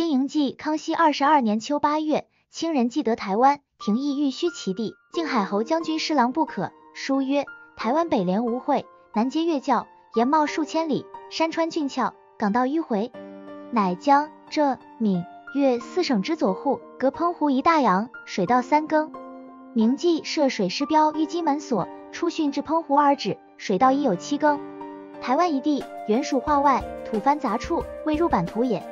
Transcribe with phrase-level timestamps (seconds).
[0.00, 6.72] 经营记康熙二十二年秋八月，清人既得台湾，廷议欲虚其地，靖海侯将军侍郎不可。
[6.94, 7.44] 书曰：
[7.76, 13.12] 台湾北连吴会，南接越教，沿茂数千里，山川峻峭，港道迂回，
[13.72, 15.22] 乃江浙闽
[15.54, 19.12] 粤四省之左户，隔澎湖一大洋，水道三更。
[19.74, 24.60] 明记设水师标于金门所，出汛至澎湖而止，水道已有七更。
[25.20, 28.82] 台湾一地原属化外，土蕃杂处，未入版图也。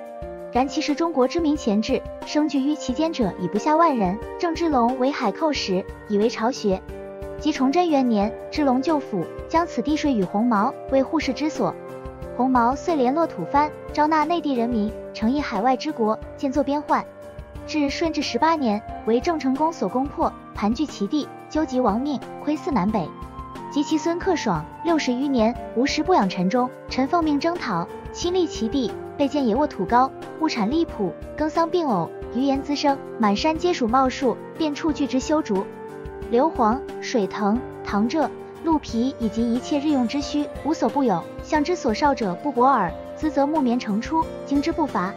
[0.50, 4.18] 然其实中国之民前置，生聚于其间者已不下万人。
[4.38, 6.80] 郑芝龙为海寇时，以为巢穴。
[7.38, 11.74] 及崇祯元年，芝龙救府，将此地税与红毛，为护市之所。
[12.36, 17.04] 红毛遂联络土蕃，招纳内地人民，成一海外之国，建作边患。
[17.66, 23.06] 至顺治十八年，为郑成功所攻破，盘踞其地，纠集亡命，窥四南北。
[23.70, 28.90] 及其孙克爽六十余年，无时不养陈忠，陈奉命征讨，亲历其地。
[29.18, 30.08] 被见野沃土高，
[30.40, 35.66] 物产利朴，耕桑并偶，鱼盐滋生，满山皆属茂树，便处具之修竹、
[36.30, 38.28] 硫磺、水藤、糖蔗、
[38.62, 41.20] 鹿皮以及一切日用之需，无所不有。
[41.42, 45.12] 向之所少者不博耳，兹则木棉成出，精之不乏。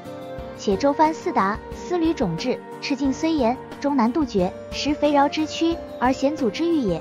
[0.57, 6.99] 且周藩四达，丝缕种质，赤径虽严，终难杜绝，实肥饶之躯，而险阻之欲也。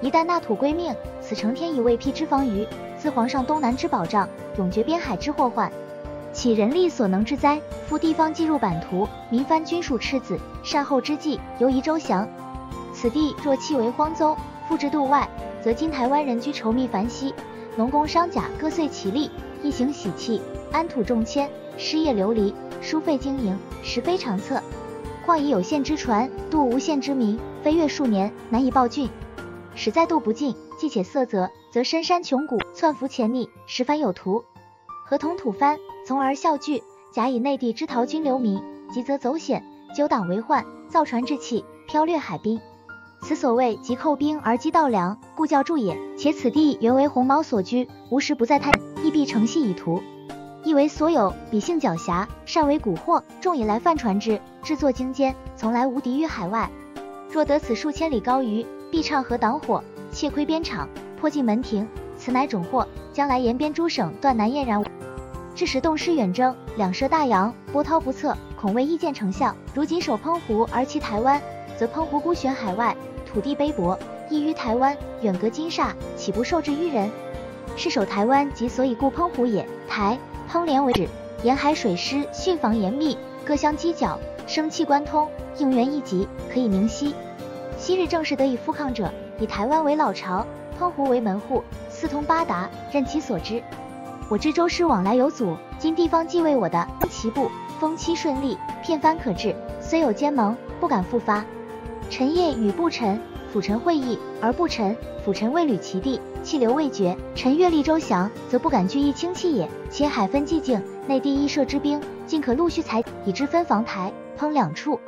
[0.00, 2.66] 一旦纳土归命，此成天以未辟之防于
[2.98, 4.28] 自皇上东南之保障，
[4.58, 5.70] 永绝边海之祸患。
[6.34, 7.62] 岂人力所能之哉？
[7.86, 12.28] 夫地方既入版图，民藩均属赤子，善后之计犹宜周详。
[12.92, 14.36] 此地若弃为荒州，
[14.68, 15.28] 复至度外，
[15.62, 17.32] 则今台湾人居稠密繁稀，
[17.76, 19.30] 农工商贾各遂其利，
[19.62, 24.60] 一行喜气，安土重迁，失业流离，疏费经营，实非常策。
[25.24, 29.08] 况以有限之船渡无限之民，飞越数年，难以报郡。
[29.76, 34.44] 实在渡不尽，既且色泽，则深山穷谷，窜伏潜匿，十番有图。
[35.06, 39.64] 合同土藩，从而效聚，假以内地之逃军流民，急则走险，
[39.96, 42.60] 纠党为患，造船制器，剽掠海滨。
[43.22, 45.98] 此所谓急寇兵而击盗粮，故叫助也。
[46.18, 48.70] 且此地原为红毛所居，无时不在探，
[49.02, 50.02] 亦必成系以图。
[50.62, 56.70] 亦为所有比性狡黠，善为蛊惑，众以来犯船之，制作精尖，从来无敌于海外。
[57.30, 59.82] 若得此数千里高鱼，必唱和挡火，
[60.12, 60.86] 窃窥边场，
[61.18, 61.88] 破进门庭，
[62.18, 62.86] 此乃种祸。
[63.14, 64.84] 将来延边诸省断难燕然。
[65.54, 69.54] 致使动师远征，两涉大洋，波涛不测，恐未易见成效。
[69.72, 71.40] 如今守澎湖而弃台湾，
[71.76, 73.96] 则澎湖孤悬海外，土地卑薄，
[74.28, 77.08] 异于台湾，远隔金煞，岂不受制于人？
[77.76, 79.64] 是守台湾即所以固澎湖也。
[79.88, 81.08] 台澎连为止，
[81.44, 85.28] 沿海水师汛防严密，各相犄角，生气关通，
[85.58, 87.14] 应援一急，可以明晰。
[87.78, 90.44] 昔日正是得以复抗者，以台湾为老巢，
[90.76, 93.62] 澎湖为门户，四通八达，任其所知。
[94.30, 101.44] 我知周师往来有阻，今地方既为我的，其部风期顺利，片帆可至，虽有奸盟，不敢复发。
[102.08, 103.20] 臣夜与不臣
[103.52, 107.14] 辅臣会议，而不臣辅臣未履其地，气流未绝。
[107.34, 109.68] 臣阅历周详，则不敢居一轻弃也。
[109.90, 114.98] 且海分寂静，内地一设之兵，尽可陆续裁，以之分防台、烹两处。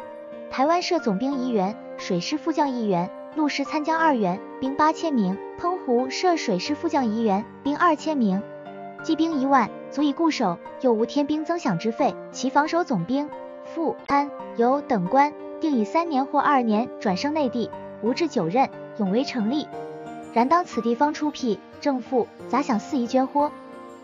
[0.51, 5.39] 台湾设总兵一员，水师副将一员，陆师参将二员，兵八千名。
[5.59, 8.43] 澎湖设水师副将一员，兵二千名。
[9.03, 12.15] 骑兵一万，足以固守，又无添兵增饷之费。
[12.33, 13.29] 其防守总兵
[13.65, 17.71] 傅安由等官，定以三年或二年转升内地，
[18.03, 18.69] 无至九任，
[18.99, 19.67] 永为成立。
[20.33, 23.51] 然当此地方出辟，正负杂饷肆意捐豁。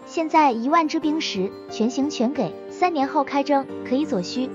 [0.07, 4.49] 现在一万之兵时，全行全给，三年后开征，可以左需。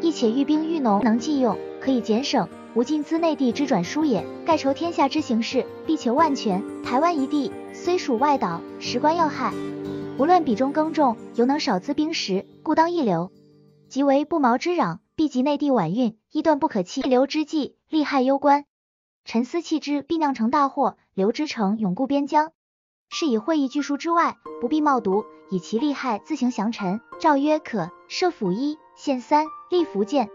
[0.00, 4.24] 亦且御兵御农，能计用，可以减省，无尽资内地之转输也。
[4.46, 6.62] 盖筹天下之形势，必求万全。
[6.84, 9.54] 台湾一地虽属外岛，实关要害。
[10.18, 13.30] 无论比中耕种，犹能少资兵食，故当一流。
[13.88, 17.02] 即为不毛之壤，必及内地晚运，一断不可弃。
[17.02, 18.64] 一流之计，利害攸关。
[19.24, 20.98] 臣思弃之，必酿成大祸。
[21.14, 22.50] 留之城，永固边疆。
[23.10, 27.00] 是以会议拘书之外，不必冒读，以其利害自行详陈。
[27.20, 30.28] 诏曰：可设府一，县三，立福建。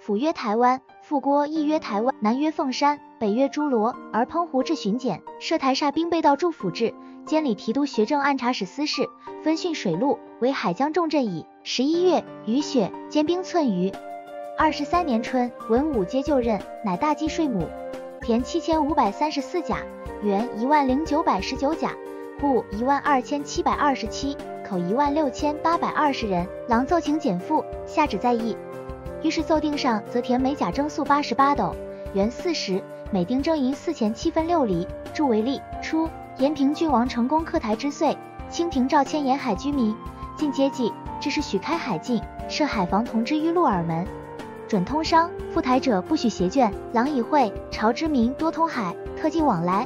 [0.00, 6.94] 府曰台湾，副郭亦曰台湾，南曰凤山，北越诸罗，而澎湖至巡检，设台煞兵备道驻府制。
[7.26, 9.08] 监理提督学政按察使司事，
[9.42, 11.44] 分训水陆，为海疆重镇矣。
[11.62, 13.92] 十一月，雨雪，兼兵寸余。
[14.56, 17.68] 二十三年春，文武皆就任，乃大计税亩，
[18.22, 19.78] 田七千五百三十四甲，
[20.22, 21.92] 原一万零九百十九甲，
[22.40, 24.36] 户一万二千七百二十七，
[24.66, 26.46] 口一万六千八百二十人。
[26.68, 28.56] 郎奏请减赋，下旨在议。
[29.22, 31.74] 于是奏定上，则田每甲征粟八十八斗，
[32.14, 35.60] 原四十，每丁征银四钱七分六厘，铸为例。
[35.82, 36.08] 初。
[36.36, 38.16] 延平郡王成功克台之岁，
[38.48, 39.92] 清廷召迁沿海居民，
[40.36, 44.06] 尽皆计致使许开海禁，设海防同之于鹿耳门，
[44.68, 46.72] 准通商，赴台者不许携卷。
[46.92, 49.84] 郎以会，朝之民多通海，特进往来。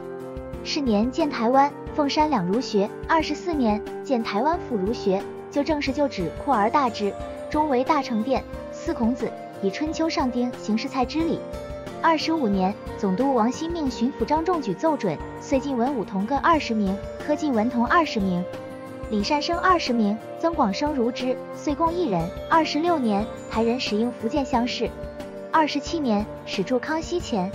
[0.62, 2.90] 是年建台湾、凤山两儒学。
[3.08, 7.14] 二十四年建台湾府儒学，就正式就址扩而大之，
[7.48, 8.44] 终为大成殿。
[8.72, 9.30] 四孔子
[9.62, 11.38] 以春秋上丁行事蔡之礼。
[12.02, 18.44] 二十五年，总督王新命巡抚张仲举奏准，遂进文武同各二十名，科进文同二十名，
[19.08, 22.28] 李善生二十名，曾广生如之，遂共一人。
[22.50, 24.90] 二十六年，台人使应福建乡试。
[25.52, 27.50] 二十七年，始筑康熙前。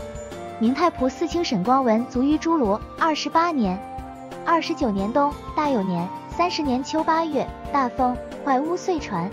[0.60, 2.80] 明太仆四卿沈光文卒于诸罗。
[2.98, 3.78] 二十八年，
[4.46, 6.08] 二十九年冬，大有年。
[6.30, 8.16] 三十年秋八月，大风，
[8.46, 9.30] 坏屋碎船。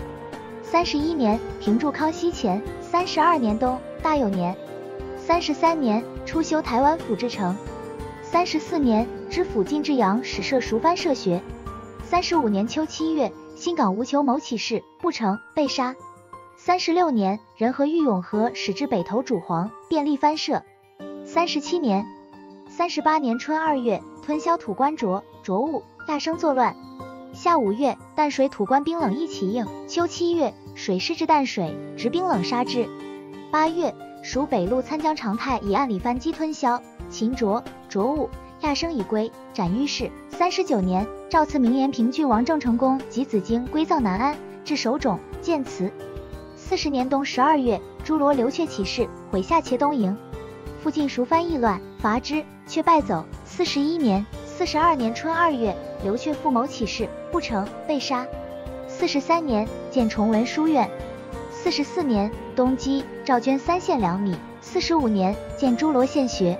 [0.61, 2.61] 三十一年，停驻康熙前。
[2.81, 4.53] 三十二年冬，大有年。
[5.25, 7.57] 三十三年，初修台湾府制成。
[8.21, 11.41] 三十四年，知府进志阳始设熟番社学。
[12.03, 15.95] 三十五年秋七月，新港吴求谋起事不成，被杀。
[16.57, 20.61] 三十六年，仁和玉永和始至北投主皇，便立藩社。
[21.25, 22.05] 三十七年，
[22.69, 26.75] 三十八年春二月，吞萧土官浊浊物，大声作乱。
[27.33, 29.65] 夏五月，淡水土官冰冷一起应。
[29.87, 32.87] 秋七月，水师至淡水，直冰冷杀之。
[33.49, 33.95] 八月。
[34.25, 36.81] 属北路参将常泰以案里番击吞萧，
[37.11, 38.27] 秦卓卓武
[38.61, 40.09] 亚生已归，斩于市。
[40.31, 45.91] 三十九年，赵赐明延平郡王郑成功及子京归葬南安，至守冢建祠。
[46.55, 50.17] 四十年冬十二月，诸罗刘阙起事，毁下茄东营，
[50.81, 53.23] 附近熟番议乱，伐之，却败走。
[53.45, 58.25] 四十一年、四十二年春二月，刘阙复谋起事，不成，被杀。
[58.87, 60.89] 四十三年，建崇文书院。
[61.65, 64.37] 四十四年，东基赵捐三县两米。
[64.61, 66.59] 四十五年，建诸罗县学。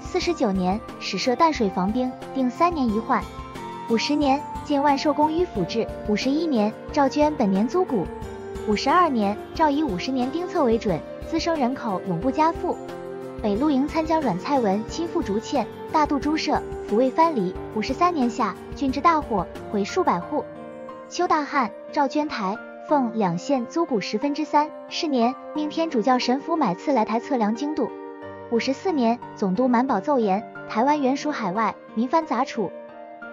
[0.00, 3.22] 四十九年，始设淡水防兵，定三年一换。
[3.88, 5.86] 五十年，建万寿宫迂府制。
[6.08, 8.04] 五十一年，赵捐本年租谷。
[8.66, 12.76] 五十二年，赵以五十年丁策为准，滋生人口永不加赋。
[13.44, 17.54] 北陆营参将阮蔡文亲赴竹堑，大渡诸社，抚慰藩篱。
[17.74, 20.42] 五十三年夏，郡之大火，毁数百户。
[21.10, 22.56] 秋大旱，赵捐台、
[22.88, 24.70] 奉两县租谷十分之三。
[24.88, 27.90] 是年，命天主教神父买赐来台测量经度。
[28.50, 32.72] 五十四年，总督满宝奏言，台湾原属海外，民番杂处。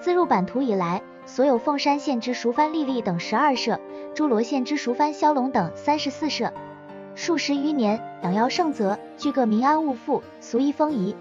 [0.02, 3.80] 自入版图以来，所有凤山县之熟番丽丽等十二社，
[4.14, 6.52] 诸罗县之熟番骁龙等三十四社。
[7.16, 11.16] 数十余年，养妖盛泽，俱各民安物富，俗宜丰仪。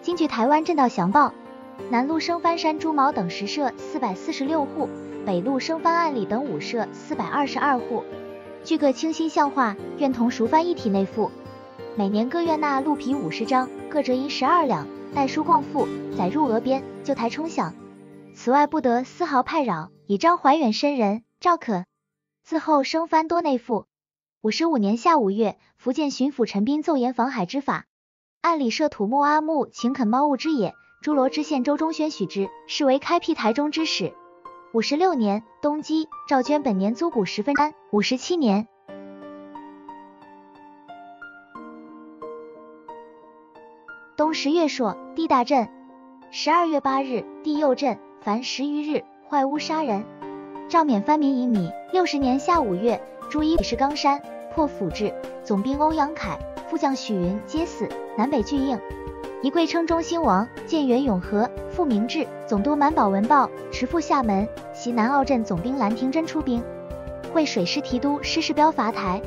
[0.00, 1.34] 今据台湾镇道详报，
[1.90, 4.88] 南路生番山猪毛等十社四百四十六户，
[5.26, 8.04] 北路生番岸里等五社四百二十二户，
[8.62, 11.30] 俱各清新像画，愿同熟番一体内附。
[11.96, 17.72] 每年各愿纳鹿皮五十张，各折银十二两，代书共付，载入额边，就台充饷。
[18.34, 21.22] 此外不得丝毫派扰，以彰怀远深人。
[21.40, 21.84] 赵可
[22.42, 23.86] 自后生番多内附。
[24.44, 27.86] 五十五年夏五月，福建巡抚陈斌奏言防海之法，
[28.42, 34.12] 按里设土木阿木请垦猫物之野，诸罗知县周中宣许之，是为开辟台中之始。
[34.74, 37.72] 五十六年冬季，赵捐本年租谷十分三。
[37.90, 38.68] 五十七年
[44.18, 45.70] 冬十月朔，地大震。
[46.30, 50.04] 十二月八日，地又震，凡十余日，坏屋杀人。
[50.68, 51.70] 赵免藩民以米。
[51.94, 54.20] 六十年夏五月，朱一是冈山。
[54.54, 58.78] 破府治，总兵欧阳凯、副将许云皆死，南北俱应。
[59.42, 62.24] 一贵称中兴王，建元永和，复明治。
[62.46, 64.48] 总督满宝文报，持赴厦门。
[64.72, 66.62] 袭南澳镇总兵兰亭真出兵，
[67.32, 69.20] 会水师提督施世标伐台。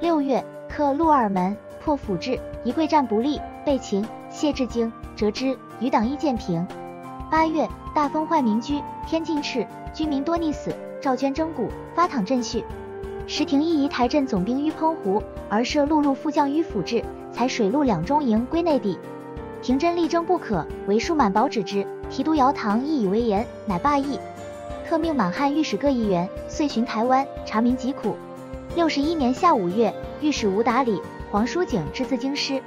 [0.00, 2.40] 六月，克鹿耳门，破府治。
[2.64, 4.02] 一贵战不利，被擒。
[4.30, 6.66] 谢志京、折之，余党亦见平。
[7.30, 10.74] 八月，大风坏民居，天尽赤，居民多溺死。
[11.02, 12.64] 赵捐征谷，发讨镇序。
[13.26, 18.98] 时廷义移台镇总兵于澎湖，而设陆路副将于府治，采水陆两中营归内地。
[19.62, 21.86] 廷真力争不可，为数满保止之。
[22.08, 24.18] 提督姚唐亦以为言，乃罢议。
[24.88, 28.16] 特命满汉御史各议员，遂巡台湾，查民疾苦。
[28.74, 31.00] 六十一年夏五月，御史吴达礼、
[31.30, 32.60] 黄书景至自京师，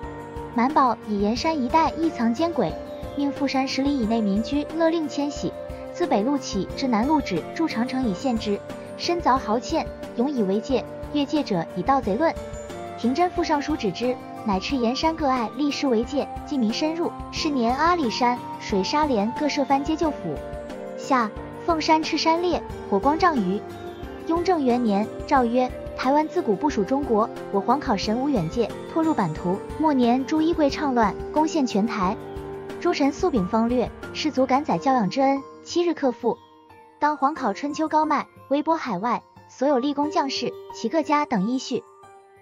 [0.56, 2.72] 满保以盐山一带异藏奸鬼，
[3.18, 5.52] 命富山十里以内民居勒令迁徙，
[5.92, 8.58] 自北路起至南路止筑长城以限之。
[8.98, 9.86] 深凿壕堑，
[10.16, 10.84] 永以为界，
[11.14, 12.34] 越界者以盗贼论。
[12.98, 17.12] 廷真副尚书指之，乃斥盐山各隘立誓为界，禁民深入。
[17.32, 20.36] 是年阿里山、水沙连各设藩皆就府。
[20.98, 21.30] 下，
[21.66, 23.60] 凤山赤山烈，火光丈余。
[24.28, 29.58] 雍正元年，诏曰：台湾自古不属中国，我皇考神无远界，拓入版图。
[29.80, 32.16] 末年朱一贵倡乱，攻陷全台。
[32.80, 36.38] 诸臣素秉方略，士卒感载教养之恩，七日克复。
[37.00, 41.84] 当皇考春秋高迈，威波海外，所有立功将士，其各家等依序。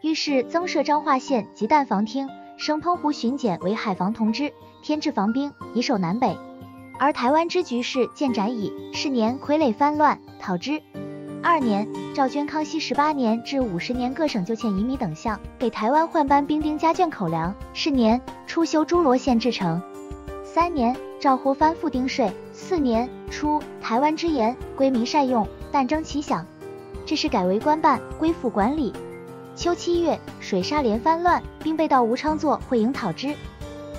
[0.01, 2.27] 于是增设彰化县及淡防厅，
[2.57, 4.51] 升澎湖巡检为海防同知，
[4.83, 6.37] 添置防兵，以守南北。
[6.99, 8.91] 而台湾之局势渐展矣。
[8.91, 10.81] 是年傀儡翻乱，讨之。
[11.41, 17.55] 二年，赵捐康熙十八年至五十年各省就欠乙米等项，给台湾换班兵丁加眷口粮。
[17.73, 19.81] 是年，初修诸罗县制城。
[20.43, 22.29] 三年，赵豁藩赋丁税。
[22.51, 26.43] 四年初，台湾之盐归民善用，但争其饷。
[27.05, 28.93] 这是改为官办，归府管理。
[29.55, 33.33] 秋七月，水沙连番乱，兵备到吴昌作会营讨之。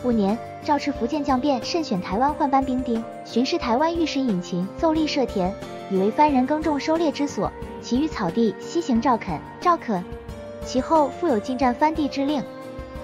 [0.05, 5.53] 五年，赵赤福建将变，慎选台湾换班兵丁，巡视台湾御史尹勤奏立设田。
[5.91, 7.53] 以为番人耕种狩猎之所，
[7.83, 10.03] 其余草地西行赵垦，赵垦。
[10.65, 12.43] 其后复有进占番地之令。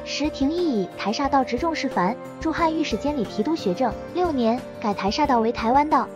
[0.05, 3.93] 时廷义以台煞道直中事繁，驻汉御史监理提督学政。
[4.15, 6.09] 六年改台煞道为台湾道。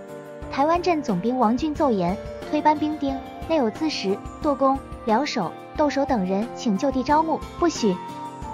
[0.51, 2.17] 台湾镇总兵王俊奏言，
[2.53, 3.19] 推班兵丁，
[3.49, 7.97] 内有自食、舵工、辽守、斗手等人，请就地招募，不许。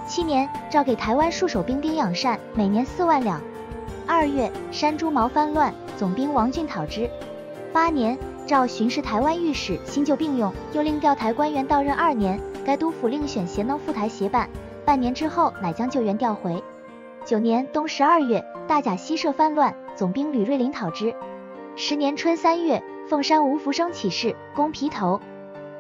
[0.07, 3.43] 七年诏给台湾戍守兵丁养善，每年四万两。
[4.07, 7.11] 二月山猪毛番乱，总兵王俊讨之。
[7.73, 12.40] 八年，诏巡视台湾御史新旧并用，又令调台官员到任二年。
[12.64, 14.49] 该督府另选贤能赴台协办，
[14.85, 16.62] 半年之后，乃将旧员调回。
[17.25, 21.12] 九年冬十二月，大甲西社翻乱，总兵吕瑞麟讨之。
[21.75, 25.18] 十年春三月，凤山吴福生起事，攻皮头，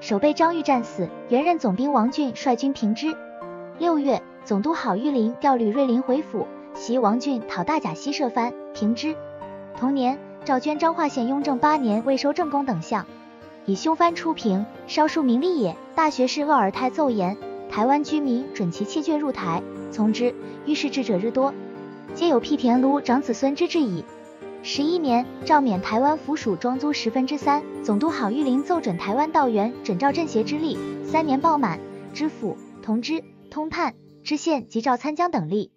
[0.00, 3.14] 守备张玉战死，原任总兵王俊率军平之。
[3.78, 9.14] 六月，总督郝玉林调吕瑞麟回府，袭王俊讨大甲西社藩，平之。
[9.78, 10.18] 同年。
[10.44, 13.04] 赵捐彰化县雍正八年未收正宫等项，
[13.66, 15.76] 以凶藩出平，稍数名利也。
[15.94, 17.36] 大学士鄂尔泰奏言，
[17.68, 20.34] 台湾居民准其弃眷入台，从之。
[20.64, 21.52] 于是智者日多，
[22.14, 24.02] 皆有辟田庐长子孙之志矣。
[24.62, 27.62] 十一年，诏免台湾府属庄租十分之三。
[27.84, 31.80] 总督郝玉麟奏准台湾道员准照镇协之力，三年报满。
[32.12, 35.70] 知府、同知、通判、知县及照参将等吏，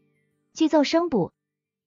[0.53, 1.31] 俱奏升补。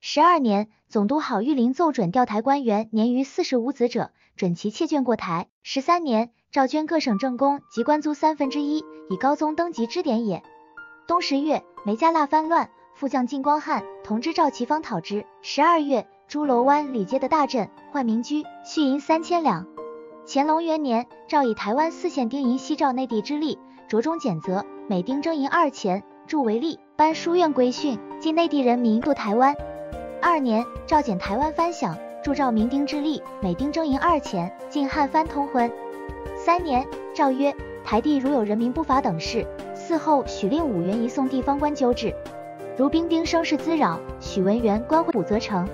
[0.01, 5.49] 十二年，总督郝玉麟奏准调台官员年逾四十五子者，准其妾眷过台。
[5.63, 10.43] 十三年，诏捐各省政工及官租三分之一，以高宗登基之典也。
[11.09, 15.27] 冬十月，梅家腊番乱，副将晋光汉同知赵其方讨之。
[15.43, 19.69] 十二月，朱楼湾里街的大镇换民居，续银三千两。
[20.26, 29.55] 乾隆元年，诏以台湾四县丁银西照内地之力，着中减责，每丁征银二钱，铸为例，颁书院规训，禁内地人民渡台湾。
[30.21, 35.71] 二年，诏减台湾番饷，铸造民丁之力，每丁征银二钱，禁汉番通婚。
[36.35, 42.12] 三年，诏曰：台地如有人民不法等事，嗣后许令五元一送地方官纠治。
[42.76, 45.69] 如兵丁生事滋扰，许文员官会补责成。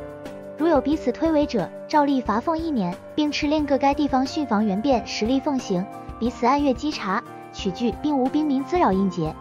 [0.61, 5.83] 如有彼此推诿者，照例罚俸一年，并敕令各该地方训防员便实力奉行，
[6.19, 9.35] 彼此按月稽查，取据并无兵民滋扰应节，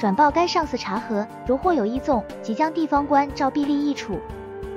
[0.00, 1.26] 转报该上司查核。
[1.46, 4.18] 如或有异纵，即将地方官照必立一处。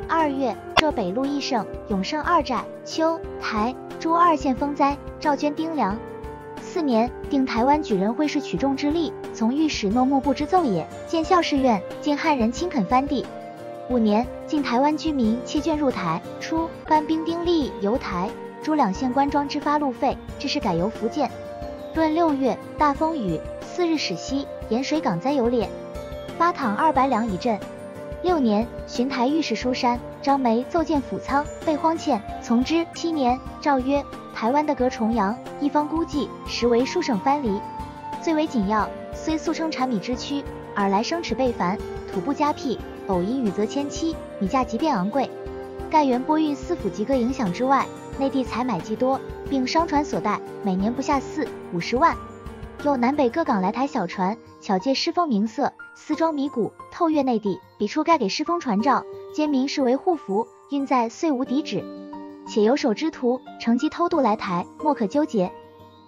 [0.10, 5.98] 二月，浙北路义胜、永胜二寨、秋、台、诸二县风灾，赵捐丁粮。
[6.62, 10.86] 四年，定台湾举人会试取众之力，从御史诺木部之奏也。
[11.08, 13.26] 建校士院，禁汉人亲垦番地。
[13.90, 16.22] 五年，近台湾居民弃眷入台。
[16.40, 18.30] 初，班兵丁力游台、
[18.64, 21.30] 诸两县官庄之发路费，这是改由福建。
[21.94, 25.70] 闰六月，大风雨，四日始息，盐水港灾有裂，
[26.38, 27.60] 发躺二百两以赈。
[28.24, 32.88] 六年，巡台御史书山张梅奏见府仓，被荒欠，从之。
[32.96, 34.02] 七年，诏曰：
[34.34, 37.60] 台湾的隔重阳，一方孤寂，实为数省藩篱，
[38.22, 38.88] 最为紧要。
[39.14, 40.42] 虽素称产米之区，
[40.74, 41.78] 尔来生齿倍繁，
[42.14, 45.30] 土不加辟，偶因雨则迁期，米价即便昂贵。
[45.90, 47.86] 盖原波运四府及各影响之外，
[48.20, 52.16] 内地采买既多，并商船所带，每年不下四五十万。
[52.84, 57.60] 又南北各港来台小船，巧借诗风名色，私装米谷，透越内地。
[57.78, 61.84] 彼处盖给诗风船照，兼名视为护符，运载遂无抵止。
[62.48, 65.52] 且有守之徒乘机偷渡来台，莫可纠结。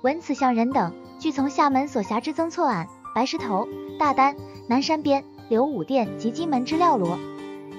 [0.01, 4.36] 闻此项人等，俱从厦门所辖之曾厝垵、白石头、大丹、
[4.68, 7.18] 南山边、刘武店及金门之料罗、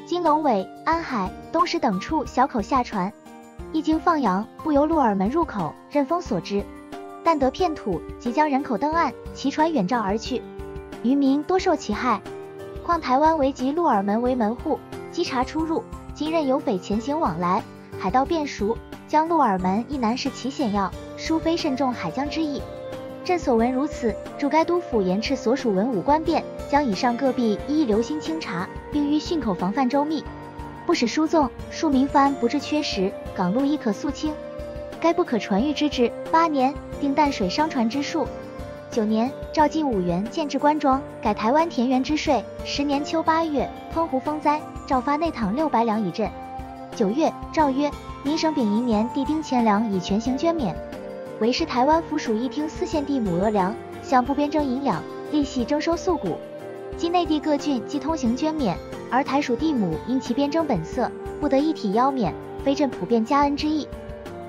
[0.05, 3.12] 金龙尾、安海、东石等处小口下船，
[3.73, 6.65] 一经放洋，不由鹿耳门入口，任风所知。
[7.23, 10.43] 但得片土，即将人口登岸，其船远照而去，
[11.05, 12.21] 渔民多受其害。
[12.85, 14.77] 况台湾为集鹿耳门为门户，
[15.12, 17.62] 稽查出入，今任有匪前行往来，
[18.00, 22.61] 海盗变熟，将鹿耳门一难是其险要，殊非慎重海疆之意。
[23.30, 30.25] 朕所闻如此，驻该督府严斥所属文武官变，将以上各弊一一留心清查，并于汛口防范周密，
[30.84, 34.34] 不使疏纵，庶民番不致缺食，港路亦可肃清。
[35.00, 36.10] 该不可传谕之职。
[36.32, 38.26] 八年，定淡水商船之数。
[38.90, 42.44] 九年，诏进五原建制官庄，改台湾田园之税。
[42.64, 46.28] 十年秋八月，澎湖风灾，诏发内帑六百两以赈。
[46.96, 47.88] 九月，诏曰：
[48.25, 50.75] 民省丙寅年地丁钱粮已全行捐免，
[51.40, 56.37] 唯是台湾府属一厅四县地亩额粮，向不编征银两，利息征收素谷。
[56.97, 58.76] 今内地各郡既通行捐免，
[59.11, 63.88] 而台属地亩因其编征本色，不得一体邀免，非朕普遍加恩之意。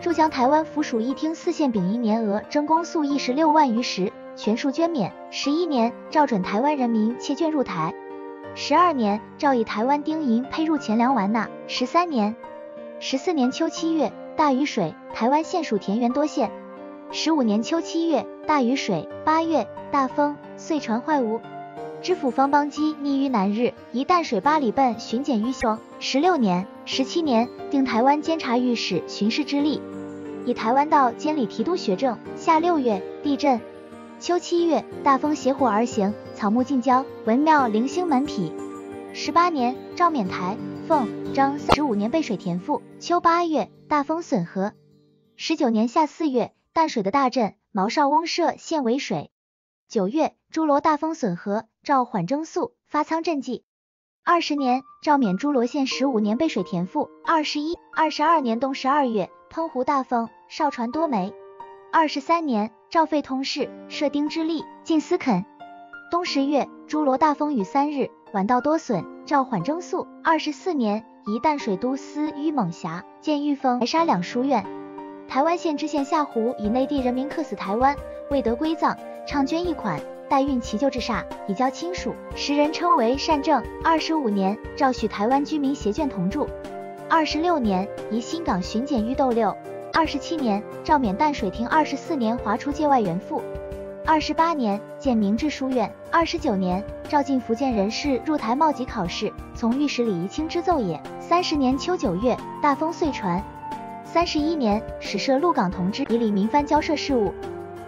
[0.02, 4.12] 驻将台湾府属一厅四县丙寅年额征公粟一十六万余石。
[4.36, 5.12] 全数捐免。
[5.30, 7.94] 十一年，照准台湾人民切捐入台。
[8.56, 11.50] 十二年，照以台湾丁银配入钱粮完纳。
[11.68, 12.36] 十三年，
[13.00, 16.50] 十四年秋七月，大雨水，台湾县属田园多县。
[17.14, 19.10] 十五年秋七月，大雨水。
[19.26, 21.42] 八月，大风，遂船坏无。
[22.02, 25.78] 知府方邦基溺于南日，一淡水八里奔巡检于雄。
[26.00, 29.82] 十六年、十七年，定台湾监察御史巡视之例，
[30.46, 32.18] 以台湾道监理提督学政。
[32.38, 33.60] 夏六月，地震。
[34.22, 38.54] 秋七月，大风携火而行，草木尽焦，文庙零星门匹。
[39.12, 40.56] 十八年，诏免台、
[40.88, 42.80] 凤、张十五年被水填覆。
[43.02, 44.72] 秋八月，大风损河。
[45.36, 49.30] 十九年夏四月，淡水的大镇，毛少翁社陷为水。
[49.90, 53.66] 九月，诸罗大风损河，诏缓征粟，发仓赈济。
[54.24, 57.10] 二十年，诏免诸罗县十五年被水填赋。
[57.26, 61.34] 二十一、二十二年冬十二月，澎湖大风，少船多没。
[61.92, 65.46] 二十三年，诏废通事，设丁之例，进司垦。
[66.10, 70.08] 冬十月，诸罗大风雨三日，晚道多损，诏缓征粟。
[70.24, 74.81] 二十四年，移淡水都司于猛峡，建玉峰，白沙两书院。
[75.32, 77.96] 台湾县知县夏胡以内地人民客死台湾，
[78.30, 79.98] 未得归葬，倡捐一款，
[80.28, 83.64] 代运其旧制煞，以交亲属，时人称为善政。
[83.82, 86.50] 二十五年，诏许台湾居民携眷同住。
[87.10, 89.56] 二十六年，移新港巡检于斗六。
[89.94, 93.42] 二十七年，诏免淡水亭二十四年划出界外原赋。
[94.06, 95.90] 二十八年，建明治书院。
[96.12, 101.02] 二十九年，诏进福建人士入台冒籍考试，从御史李宜清之奏也。
[101.22, 103.42] 三十年秋九月，大风遂传。
[104.14, 107.34] 三十一年，始设鹿港同知，以理民番交涉事务。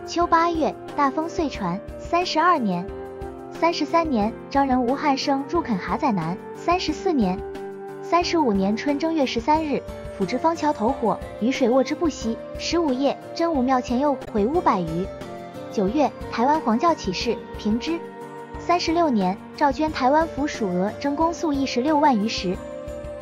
[0.05, 1.77] 秋八月，大风遂船。
[1.99, 2.85] 三十二年，
[3.51, 6.37] 三十三年，张人吴汉生入垦哈仔南。
[6.55, 7.37] 三十四年，
[8.01, 9.83] 三十五年春正月十三日。
[10.17, 12.37] 府之方桥投火，雨水沃之不息。
[12.57, 15.05] 十五夜，真武庙前又毁屋百余。
[15.73, 17.99] 九月，台湾黄教起事，平之。
[18.59, 22.55] 三十六年，诏捐台湾府属额征公粟一十六万余石。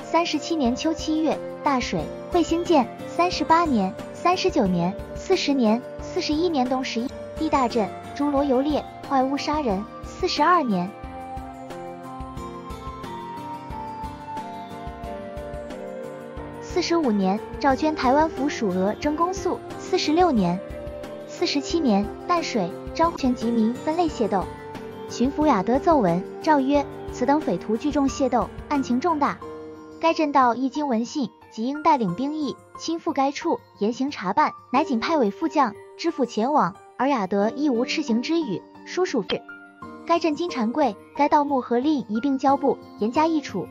[0.03, 2.87] 三十七年秋七月，大水，彗星见。
[3.07, 9.83] 三十八年、三十九年、四十年、四十一年冬十一，地大震，诸罗游猎，坏屋杀人。
[10.03, 10.89] 四十二年。
[16.61, 19.59] 四十五年，诏捐台湾府属额征公粟。
[19.77, 20.59] 四十六年、
[21.27, 24.45] 四十七年，淡水张权及民分类械斗。
[25.09, 29.37] 巡抚雅德奏文，诏曰：此等匪徒聚众械斗，案情重大。
[29.99, 34.53] 该镇道一经闻信，即应带领兵役，亲赴该处，严刑查办。
[34.71, 38.61] 乃仅派委副将知府前往，而雅德亦无斥行之语。
[38.85, 39.41] 叔叔至。
[40.07, 43.67] 该镇金蝉贵，该盗墓和令一并交部，严加议处。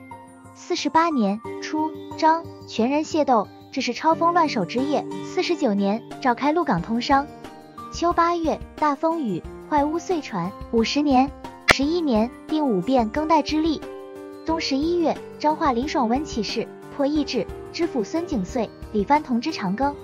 [0.55, 5.05] 四十八年初，张全人械斗，这是超风乱首之夜。
[5.25, 7.27] 四十九年，召开鹿港通商。
[7.93, 10.53] 秋八月，大风雨，坏屋碎船。
[10.73, 11.31] 五十年，
[11.69, 13.81] 十一年，定五变更代之例。
[14.47, 19.95] 冬十一月，彰化林爽文起事，破义制，知府孙景遂、李藩同知长庚，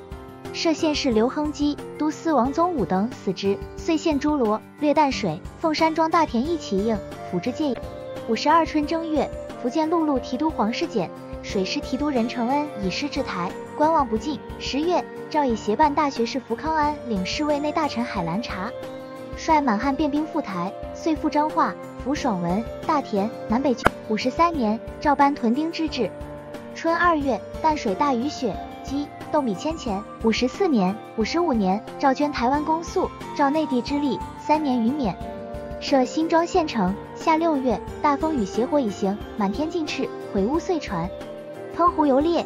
[0.52, 3.58] 设县士刘亨基、都司王宗武等死之。
[3.76, 6.98] 遂县诸罗略淡水、凤山庄大田一起应，
[7.30, 7.76] 府之戒。
[8.28, 9.28] 五十二春正月。
[9.62, 11.10] 福建陆路提督黄世简、
[11.42, 14.38] 水师提督任承恩以师至台，观望不进。
[14.60, 18.70] 十月，诏以协办大学士福康安领侍卫内大臣海兰察，
[19.36, 23.82] 率满汉便兵赴台，遂赴彰化、福爽文、大田、南北郡。
[24.08, 26.08] 五十三年，诏颁屯丁之制。
[26.76, 30.00] 春二月，淡水大雨雪，积豆米千钱。
[30.22, 35.16] 五十四年、五十五年，诏捐台湾公粟，照内地之例，三年余免。
[35.80, 36.94] 设新庄县城。
[37.14, 41.08] 夏六月，大风雨邪火已行，满天尽赤，毁屋碎船。
[41.74, 42.44] 澎湖游猎。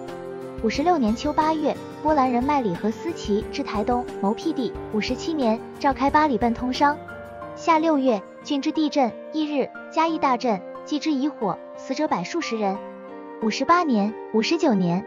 [0.63, 4.73] 五十六年秋八月，波兰人麦里和思齐至台东谋辟地。
[4.93, 6.97] 五十七年，召开巴里奔通商。
[7.57, 12.79] 夏六月，郡之地震，翌日，嘉义大震，继之以火，死者百数十人。
[13.43, 15.07] 五十八年、五十九年、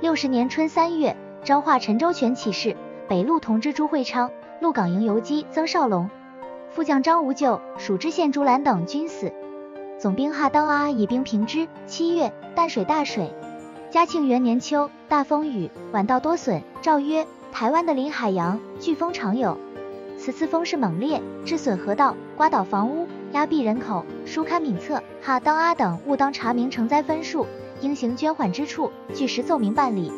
[0.00, 2.76] 六十年春三月，彰化陈州全起事，
[3.08, 6.08] 北路同知朱会昌鹿港营游击曾绍龙、
[6.70, 9.32] 副将张无咎、蜀知县朱兰等均死。
[9.98, 11.66] 总兵哈当阿以兵平之。
[11.84, 13.34] 七月，淡水大水。
[13.90, 16.62] 嘉庆元年秋，大风雨，晚稻多损。
[16.80, 19.58] 诏曰：台湾的临海洋，飓风常有。
[20.16, 25.02] 此次风势猛烈，致损河道，刮倒房屋，压毙人口，书刊敏测。
[25.20, 27.46] 哈当阿等务当查明成灾分数，
[27.84, 30.10] 应行捐缓之处，据实奏明办理。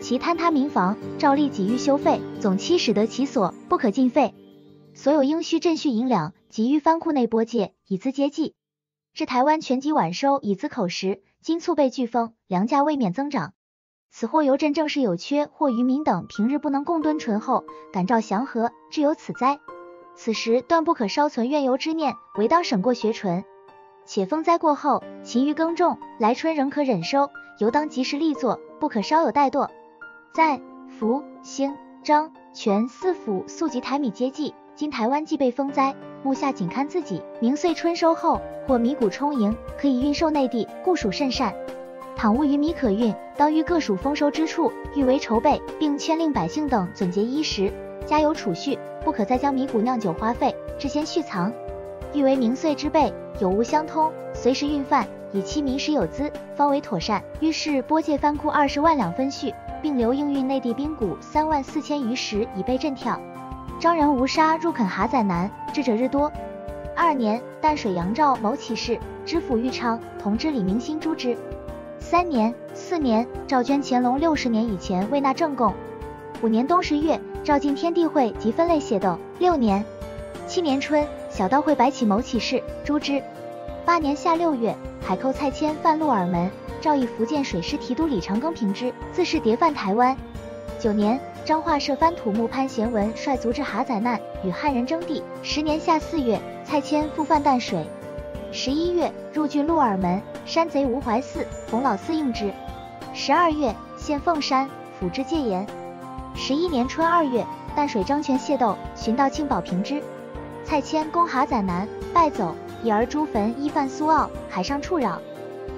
[0.00, 4.32] 其坍塌民房，照例给予修费，总期使得其所，不可尽废。
[4.94, 8.54] 所有应需赈恤银两，给予藩库内拨借，以资接济。
[9.12, 11.20] 至台湾全集晚收，以资口实。
[11.42, 13.54] 今醋被飓风，粮价未免增长。
[14.12, 19.58] 此货邮镇正是有缺，或渔民等平日不能共敦醇厚，感召祥和，致有此灾。
[20.14, 23.44] 此时断不可稍存怨尤之念，唯当省过学纯。
[24.06, 29.68] 且风灾过后，勤于耕种，来春仍可忍收，尤当及时立作，不可稍有怠惰。
[30.32, 30.60] 在
[30.98, 34.54] 福兴漳泉四府速及台米接济。
[34.74, 37.22] 今台湾既被风灾，目下仅看自己。
[37.38, 41.54] 明岁春收后，或米谷充盈，可以运售内地，故属甚善。
[42.16, 47.70] 倘无余米可运，当于各属丰收之处，预为筹备，并劝令百姓等准节衣食，
[48.06, 51.52] 加有储蓄，不可再将米谷酿酒花费，之先蓄藏。
[52.12, 57.22] 欲为名岁之备，有无相通，随时运贩，以期民食有资，方为妥善。
[57.40, 63.20] 于是拨借藩库二十万两分蓄，并留应运内地兵谷三万四千余石，以备赈跳。
[63.78, 66.30] 张仁无沙入垦哈仔南，智者日多。
[66.96, 71.36] 二年，淡水杨照谋起事，知府豫昌同知李明心诛之。
[71.98, 75.72] 三年、四年，赵捐乾隆六十年以前未纳正贡。
[76.42, 79.16] 五年冬十月，赵进天地会及分类械斗。
[79.38, 79.84] 六年、
[80.46, 81.06] 七年春，
[81.40, 83.22] 小刀会白起谋起事，诛之。
[83.86, 86.50] 八年夏六月，海寇蔡牵犯鹿耳门，
[86.82, 90.14] 诏以福建水师提督李长庚平之，自是迭犯台湾。
[90.78, 91.18] 九年。
[91.42, 95.22] 彰化设藩土木潘贤文率族至哈仔难，与汉人争地。
[95.42, 97.86] 十年夏四月，蔡牵复犯淡水。
[98.52, 102.52] 十一月，入郡鹿耳门，山贼吴怀嗣、冯老四应之。
[103.14, 104.68] 十二月，献凤山，
[105.00, 105.66] 府之戒严。
[106.34, 110.02] 十一年春二月，淡水张权械斗，寻到庆保平之。
[110.70, 112.54] 蔡牵攻哈仔南，败走，
[112.84, 115.20] 以儿诛坟依犯苏澳，海上处扰。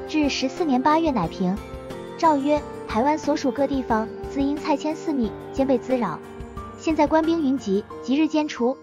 [0.07, 1.57] 至十四年八月，乃平。
[2.19, 4.07] 诏曰：台湾所属各地方。
[4.31, 6.19] 自因蔡牵私密，兼被滋扰。
[6.77, 8.77] 现在官兵云集，即日兼除，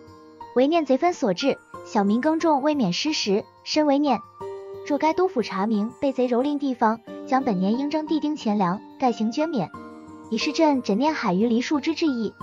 [0.55, 4.19] 为念贼分所致，小民耕种未免失时，深为念。
[4.87, 9.69] 若该督府查明被贼蹂躏地方，将本年应征地丁钱粮，盖行捐免，
[10.31, 12.33] 以示朕枕念海鱼梨树之志意。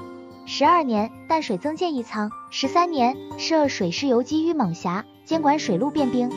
[0.49, 2.31] 十二年，淡水增建一仓。
[2.51, 6.31] 十三年，设水师游击于猛峡，监管水陆便兵。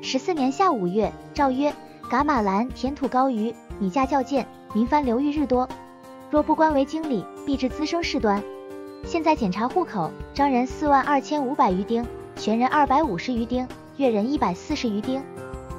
[0.00, 1.74] 十四年夏五月，诏曰：
[2.08, 5.68] 噶玛兰田土高于，米价较贱，民番流域日多。
[6.30, 8.42] 若不官为经理，必致滋生事端。
[9.04, 15.22] 现在检查户口，张人四万二千五百余丁，全人二百五十余丁，越人一百四十余丁，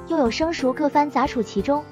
[0.06, 1.82] 又有生熟各番杂处其中。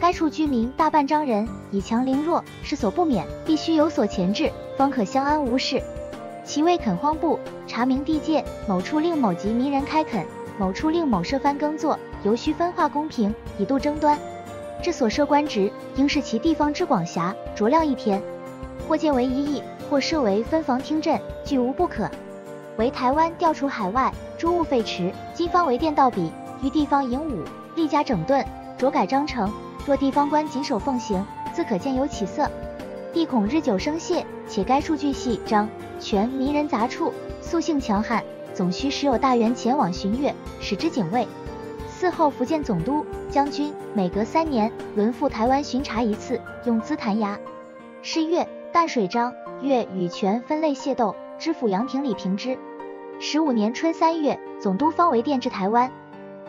[0.00, 5.82] 该处居民大半张人，以强凌弱，是所不免，必须有所前置，方可相安无事。
[6.44, 7.36] 其未肯荒部，
[7.66, 10.24] 查明地界，某处令某及民人开垦，
[10.56, 14.16] 某处令某设番耕作，尤需分化公平，以度争端。
[14.80, 18.22] 这所设官职，应视其地方之广狭，酌量一天，
[18.86, 22.08] 或建为一邑，或设为分房听镇，俱无不可。
[22.76, 27.42] 为台湾调除海外，诸物废弛，今方为电道比，于地方营武，
[27.74, 28.46] 立家整顿，
[28.78, 29.52] 酌改章程。
[29.84, 32.48] 若地方官谨守奉行，自可见有起色。
[33.12, 35.68] 地恐日久生懈，且该数据系张
[35.98, 38.22] 全迷人杂处，素性强悍，
[38.54, 41.26] 总需时有大员前往巡阅，使之警卫。
[41.98, 47.38] 嗣后福建总督、将军，每隔三年轮赴台湾巡查一次，用资弹牙。
[48.02, 52.56] 是月，淡水张岳与权分类械斗，知府杨廷礼平之。
[53.18, 55.90] 十五年春三月，总督方为电至台湾。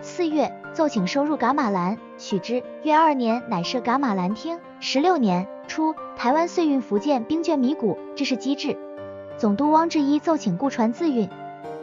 [0.01, 2.63] 四月，奏请收入噶玛兰，许之。
[2.83, 4.57] 约二年，乃设噶玛兰厅。
[4.79, 8.77] 十六年初，台湾遂运福建兵卷米谷，这是机制。
[9.37, 11.27] 总督汪志一奏请雇船自运。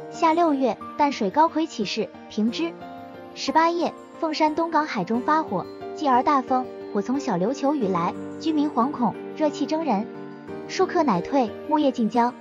[0.09, 2.73] 夏六月，淡水高魁起事，平之。
[3.35, 10.07] 十八夜，凤山东港海中发火，继而大风，火从小琉球雨来，居民惶恐，热气蒸人，
[10.69, 12.33] 数客乃退，木叶尽交。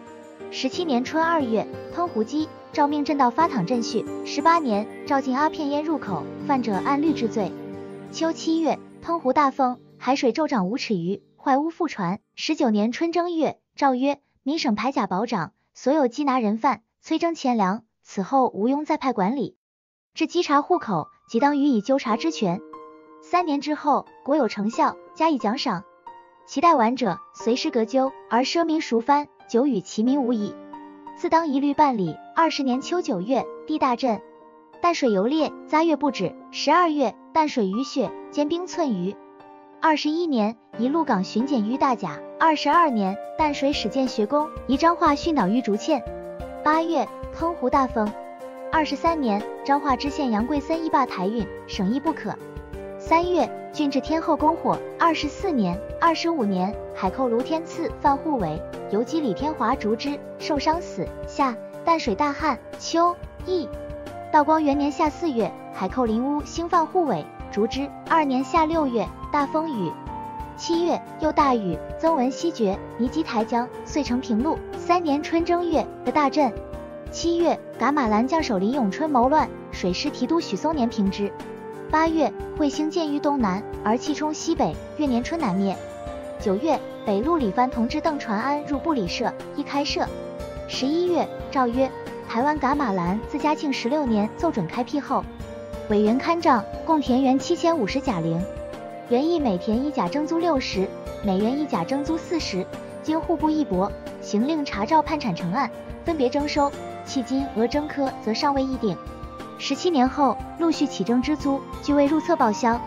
[0.51, 4.03] 十七年春二月，喷胡鸡，诏命镇道发躺镇序。
[4.25, 7.53] 十八年，诏禁阿片烟入口，犯者按律治罪。
[8.11, 12.19] 秋七月，澎湖大风，海水骤涨五尺余，坏屋覆船。
[12.35, 19.55] 十九年春正月，诏曰：民省排甲保长，所有缉拿人犯，催征钱粮，此后无庸再派管理。
[20.13, 22.59] 至稽查户口，即当予以纠察之权。
[23.21, 25.85] 三年之后，国有成效，加以奖赏。
[26.45, 30.53] 其待完者，随时革纠，而奢民赎藩，久与其民无异。
[31.15, 32.17] 自当一律办理。
[32.37, 34.21] 二十年秋九月，地大震，
[34.81, 36.35] 淡水游裂，灾月不止。
[36.51, 39.15] 十二月，淡水雨雪，坚冰寸余。
[39.81, 42.19] 二十一年，一鹿港巡检于大甲。
[42.37, 46.03] 二十二年，淡水始建学宫，宜彰化训导于竹堑。
[46.61, 48.11] 八月，澎湖大风。
[48.69, 52.35] 二十三年，彰化知县杨贵森一罢台运，省亦不可。
[52.99, 54.77] 三月，郡治天后宫火。
[54.99, 61.07] 二十四年、二十五年，海寇卢天赐犯护卫，游击李天华逐之，受伤死。
[61.27, 62.57] 下，淡水大旱。
[62.79, 63.69] 秋，易。
[64.33, 67.87] 道光元年夏四月，海寇林屋兴犯护卫，逐之。
[68.09, 69.91] 二年夏六月，大风雨。
[70.57, 74.57] 七月，又大雨，曾文西决，尼基台江，遂成平陆。
[74.77, 76.51] 三年春正月，的大震。
[77.11, 81.31] 七月，噶玛兰将首林永春谋乱，水师提督许嵩年平之。
[81.91, 85.77] 八月，彗星见于东南，而气冲西北，月年春南灭。
[86.39, 90.07] 九月，北路李藩同知邓传安入部里社，一开设。
[90.67, 91.89] 十一月，诏曰：
[92.27, 95.23] 台湾噶玛兰自嘉庆十六年奏准开辟后，
[95.89, 98.43] 委员勘账，共田园七千五十甲零，
[99.09, 100.89] 园役每田一甲征租六十，
[101.23, 102.65] 每园一甲征租四十。
[103.03, 105.69] 经户部议驳，行令查照判产成案，
[106.03, 106.71] 分别征收。
[107.05, 108.97] 迄今额征科则尚未议定。
[109.59, 112.81] 十七年后，陆续起征之租，俱未入册报销。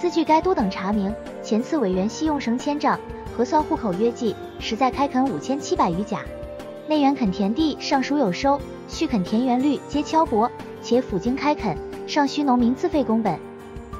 [0.00, 2.96] 兹据该都等查明，前次委员系用绳千丈，
[3.36, 6.20] 核算户口约计，实在开垦五千七百余甲。
[6.88, 13.38] 内园垦田地尚属有收，续垦田园率皆敲薄，且府经开垦，尚需农民自费工本。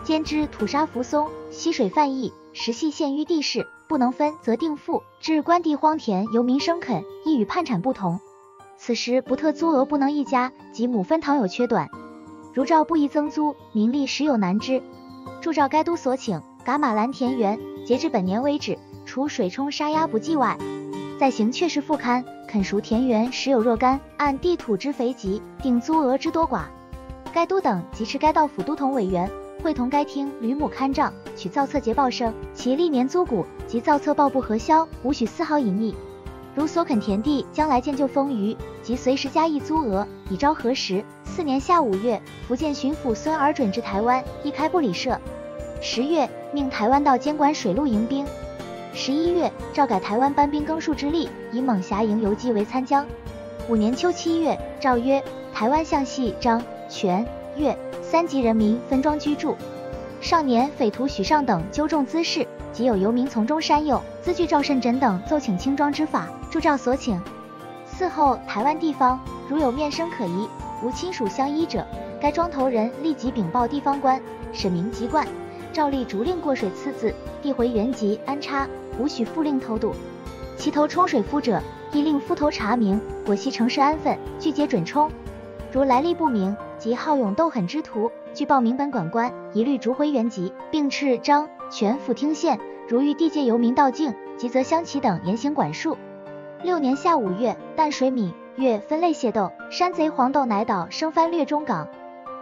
[0.05, 5.03] 兼之土沙浮松，溪水泛溢，实系限于地势，不能分则定赋。
[5.21, 8.21] 至官地荒田由民生垦，亦与判产不同。
[8.79, 11.91] 此时不特租额不能一家，及亩分堂有缺短，
[12.55, 14.83] 如照不宜增租，民力实有难之。
[15.43, 20.57] 铸照该都所请，噶玛兰田园，截至本年为止，除水冲沙压不计外，
[21.21, 26.63] 在行确实复勘，垦熟田园实有若干，按地土之肥瘠，定租额之多寡。
[27.31, 29.31] 该都等即持该道府都统委员，
[29.63, 35.95] 会同该厅吕母勘账，取造册节报声，其历年租谷及造册报不核销，无许丝毫隐匿。
[36.55, 41.05] 如所垦田地将来见就丰余，即随时加一租额，以昭核实。
[41.25, 45.21] 四年夏五月，福建巡抚孙尔准至台湾，一开布里社。
[45.83, 48.25] 十月，命台湾道监管水陆营兵。
[48.93, 53.07] 十一月，诏改台湾班兵耕戍之例，以蒙辖营游击为参将。
[53.69, 55.23] 五年秋七月，诏曰：
[55.55, 57.25] 台湾向系张、全、
[57.57, 59.57] 粤三级人民分庄居住。
[60.21, 66.29] 少年匪徒许尚等纠众滋事，即有游民从中山诱，资据赵慎枕等奏请轻庄之法。
[66.51, 67.21] 铸照所请。
[67.87, 70.49] 嗣后台湾地方如有面生可疑、
[70.83, 71.87] 无亲属相依者，
[72.21, 74.21] 该庄头人立即禀报地方官，
[74.53, 75.27] 审明籍贯，
[75.79, 78.67] 照例逐令过水次字，递回原籍安插，
[78.99, 79.95] 无许复令偷渡。
[80.57, 81.63] 其头冲水夫者，
[81.93, 85.09] 亦令夫头查明，果系城市安分，拒结准冲。
[85.71, 95.97] 如来历不明及好勇斗狠之徒，据报明本管官，一律逐回原籍，并斥张全府听县，如遇地界游民盗境，即则乡旗等严刑管束。
[96.65, 101.87] 六年夏五月，淡水闽粤分类械斗，山贼黄豆乃岛生番掠中港，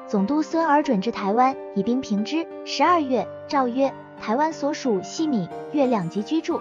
[0.09, 2.47] 总督孙尔准至台湾，以兵平之。
[2.65, 6.61] 十二月，诏曰：台湾所属系闽粤两级居住，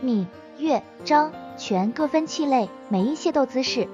[0.00, 3.86] 闽粤漳泉各分气类，每一械斗姿势。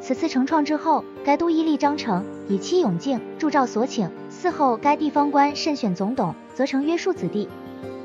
[0.00, 4.08] 此次成创之后，该都依立章程，以期永靖，铸照所请。
[4.30, 7.48] 嗣后该地方官慎选总董，则成约束子弟。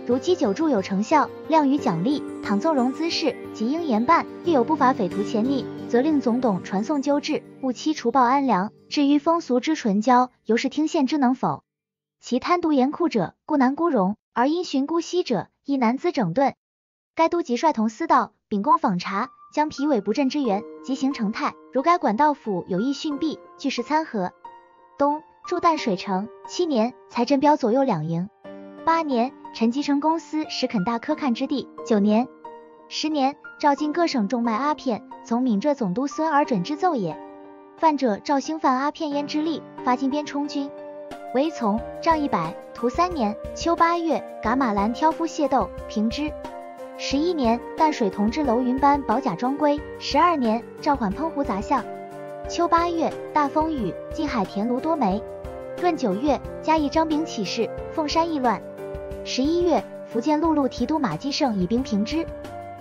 [0.07, 4.25] 如积久助有成效，量予奖励；倘纵容滋事，即应严办。
[4.45, 5.63] 遇有不法匪徒潜匿，
[5.93, 8.71] 责令总董传送纠治，务期除暴安良。
[8.89, 11.63] 至于风俗之纯交，由是听县之能否。
[12.19, 16.55] 其贪渎严酷者，故难孤容；而因循姑息者，亦难资整顿。
[17.13, 21.53] 该都即率同司道秉公访查，将皮尾不振之源，即行成态。
[21.71, 24.31] 如该管道府有意训弊，据实参合。
[24.97, 28.31] 东驻淡水城七年，财政标左右两营。
[28.83, 29.31] 八年。
[29.53, 31.69] 陈吉成公司实垦大科看之地。
[31.85, 32.27] 九年、
[32.89, 37.17] 十年，赵晋各省重卖阿片，从闽浙总督孙尔准之奏也。
[37.77, 40.69] 犯者赵兴犯阿片烟之力，发金鞭充军，
[41.33, 43.33] 为从杖一百，徒三年。
[43.55, 46.29] 秋八月，噶玛兰挑夫械斗，平之。
[46.97, 49.79] 十一年，淡水同知楼云班保甲装归。
[49.97, 51.85] 十二年，召缓澎湖杂项。
[52.49, 55.23] 秋八月，大风雨，近海田庐多霉。
[55.81, 58.61] 闰九月，嘉义张炳起事，凤山易乱。
[59.23, 62.27] 十一月，福建陆路提督马继胜以兵平之。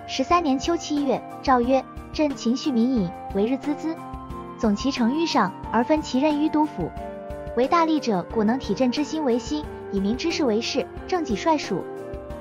[0.06, 3.94] 十三年秋七月，诏曰：朕勤恤民隐，为日孜孜，
[4.58, 6.90] 总其成于上，而分其任于都府。
[7.56, 11.84] 为大吏者，故能体朕之心为心，以民之事为事，正己率属。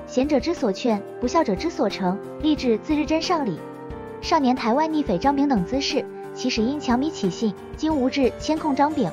[0.06, 3.58] 贤者之所劝，不孝者之所成，立志自日臻上礼。
[4.20, 9.10] 少年台湾逆匪张炳等滋事，其始因强米起信，经吴志迁控张炳。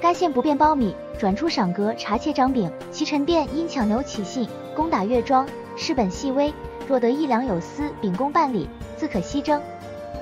[0.00, 2.70] 该县不便苞米，转出赏格查窃张炳。
[2.90, 6.52] 其陈殿因抢牛起信，攻打岳庄，事本细微，
[6.88, 9.60] 若得一两有司秉公办理，自可西征。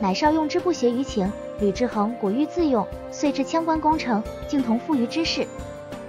[0.01, 5.47] 乃少用之不协于情，吕志恒果欲自用，遂至羌关攻城，竟同负于之事。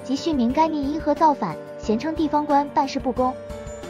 [0.03, 3.33] 及训明该逆因何造反，咸称地方官办事不公。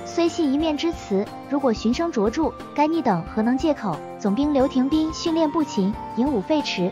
[0.05, 3.97] 虽系一面之词，如果循声卓著，该逆等何能借口？
[4.17, 6.91] 总兵刘廷斌训练不勤，引武废弛。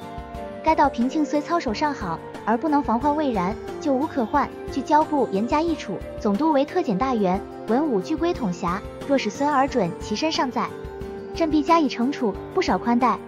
[0.63, 4.49] 该道平庆虽操守尚好，而不能防患未然，就无可患。
[4.71, 8.81] 据交部严加议处，总督为特检大员，文武俱归统辖。
[9.07, 10.69] 若使孙儿准，其身尚在，
[11.35, 13.19] 朕必加以惩处，不少宽待。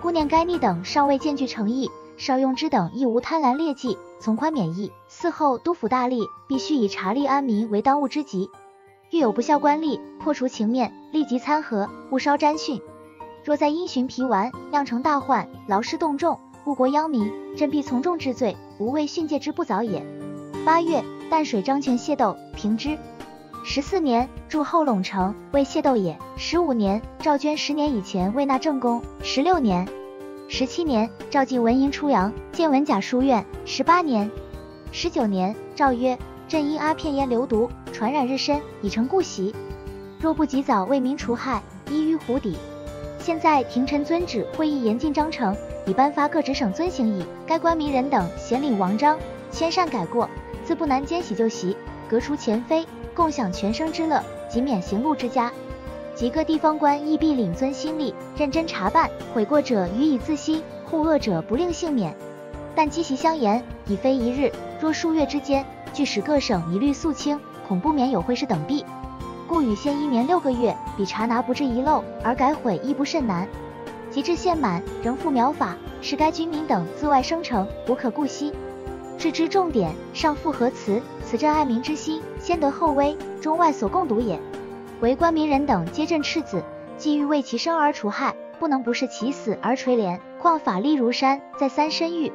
[0.00, 4.90] 姑念该逆等尚未见具诚意，邵用之等亦无贪婪劣迹，从宽免役。
[5.08, 8.50] 嗣后督抚大吏，必须以查吏安民为当务之急。
[9.10, 12.80] 遇有不孝官吏，破除情面，立即参合，勿稍沾训。
[13.44, 20.04] 若在因循疲顽，酿成大患，劳师动众，误国殃民，朕必从重治罪，无畏训诫之不早也。
[20.64, 22.98] 八月，淡水张泉械斗，平之。
[23.64, 26.18] 十四年，驻后陇城，为械斗也。
[26.36, 29.00] 十五年，赵娟十年以前为纳正宫。
[29.22, 29.86] 十六年，
[30.48, 33.44] 十七年，赵进文银出阳，建文甲书院。
[33.64, 34.28] 十八年，
[34.90, 36.18] 十九年，赵曰。
[36.48, 39.54] 朕因阿片烟流毒，传染日深，已成故习。
[40.20, 42.56] 若不及早为民除害，依于湖底。
[43.18, 47.24] 现在廷臣遵旨会议严禁章程，已颁发各直省遵行矣。
[47.46, 49.18] 该官民人等咸领王章，
[49.50, 50.28] 迁善改过，
[50.62, 51.74] 自不难兼喜就习，
[52.06, 55.52] 革除前非，共享全生之乐，即免行路之家。
[56.14, 62.14] 及各地方官亦必领遵心力，认真查办，悔过者予以自新，护恶者不令幸免。
[62.74, 65.64] 但积习相沿，已非一日，若数月之间。
[65.92, 68.82] 据使各省一律肃清，恐不免有会事等弊，
[69.46, 73.46] 故与限一年六个月，比查拿不至遗漏，而改悔亦不甚难。
[74.10, 78.52] 及至限满，仍复苗法，使该军民等自外生成，无可顾惜。
[79.18, 81.00] 置之重点，上复何辞？
[81.24, 84.40] 此朕爱民之心，先得后威，中外所共睹也。
[85.00, 86.64] 为官民人等皆朕赤子，
[86.98, 90.18] 既欲为其生而除害，不能不视其死而垂怜。
[90.40, 92.32] 况法力如山，再三深狱。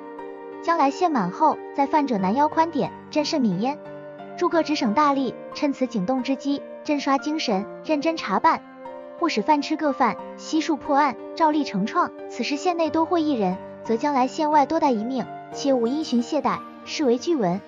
[0.62, 3.78] 将来县满后，再犯者难邀宽典，朕甚悯焉。
[4.38, 8.62] 诸各直省大吏，趁此警动之机，朕刷精神，认真查办，
[9.20, 12.10] 勿使饭吃各犯，悉数破案，照例成创。
[12.30, 17.60] 此时县内多获一人，则将来县外多带一命，切勿因循懈怠，视为巨文。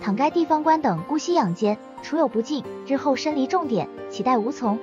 [0.00, 4.78] 倘该地方官等姑息养奸，除有不尽，日后身离重典，岂待无从？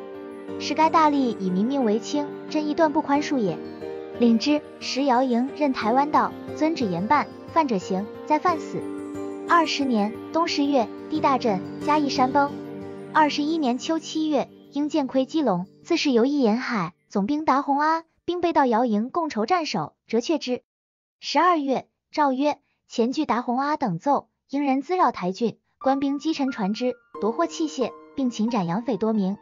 [0.60, 3.58] 是该大吏以民命为轻，朕亦断不宽恕也。
[4.20, 7.28] 领之，时姚营任台湾道，遵旨严办。
[7.54, 8.82] 犯者刑，再犯死。
[9.48, 12.52] 二十年冬十月，地大震，嘉义山崩。
[13.14, 16.94] 二十一年秋七月，英舰窥基隆，自是游弋沿海。
[17.10, 20.64] 总兵达洪阿兵备到姚营，共筹战守，折却之。
[21.20, 29.38] 十二月，诏曰：前据达洪阿等奏，英人滋扰台郡，官兵击沉船只，夺获器械，并擒斩洋匪多名。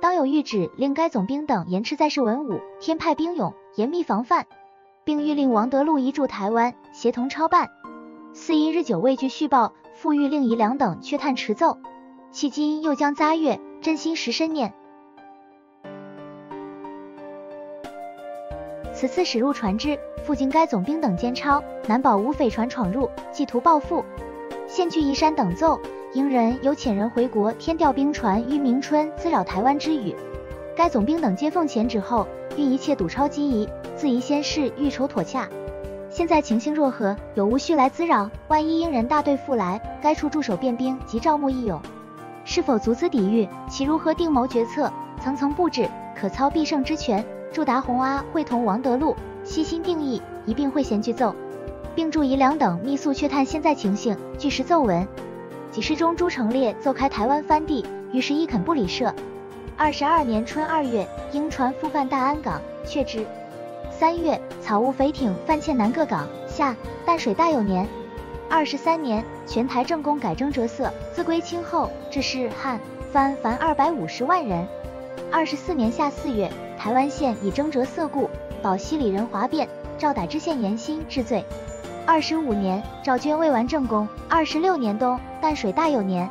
[0.00, 4.46] 当有谕旨，令该总兵等严斥在世文武，添派兵勇，严密防范。
[5.04, 7.68] 并谕令王德禄移驻台湾，协同操办。
[8.32, 11.78] 四一日久未具续报，复谕令宜良等却探迟奏。
[12.32, 14.72] 迄今又将匝月，真心实深念。
[18.94, 24.02] 此次驶入船只，附近该总兵等监抄，难保无匪船闯入，企图报复。
[24.76, 25.80] 现据宜山等奏，
[26.12, 30.14] 英人有遣人回国，添调兵船于明春滋扰台湾之语。
[30.76, 33.66] 该总兵等接奉前旨后，欲一切堵抄机宜。
[33.94, 35.48] 自宜先事，欲筹妥洽。
[36.10, 37.16] 现在情形若何？
[37.34, 38.30] 有无须来滋扰？
[38.48, 41.80] 万一英人大队复来，该处驻守便兵及招募义勇，
[42.44, 43.48] 是否足资抵御？
[43.70, 44.92] 其如何定谋决策？
[45.22, 47.24] 层层布置，可操必胜之权。
[47.50, 51.34] 祝达洪阿会同王德禄悉心定义，一并会衔具奏，
[51.96, 55.08] 并祝宜良等密速确探现在情形，据实奏闻。
[55.70, 59.12] 几时中朱成烈奏开台湾藩地，于是亦肯不理涉。
[59.78, 63.24] 二十二年春二月，英船复犯大安港，却之。
[63.90, 66.28] 三月，草务匪艇犯欠南各港。
[66.46, 66.76] 夏，
[67.06, 67.88] 淡水大有年。
[68.50, 72.78] 二十三年，全台正工改征折色，自归清后，致仕汉
[73.10, 74.68] 藩凡二百五十万人。
[75.32, 78.28] 二十四年夏四月，台湾县以征折色故，
[78.62, 79.66] 保西里人哗变，
[79.96, 81.42] 赵逮知县严新治罪。
[82.06, 84.08] 二十五年，赵捐未完正宫。
[84.28, 86.30] 二十六年冬，淡水大有年。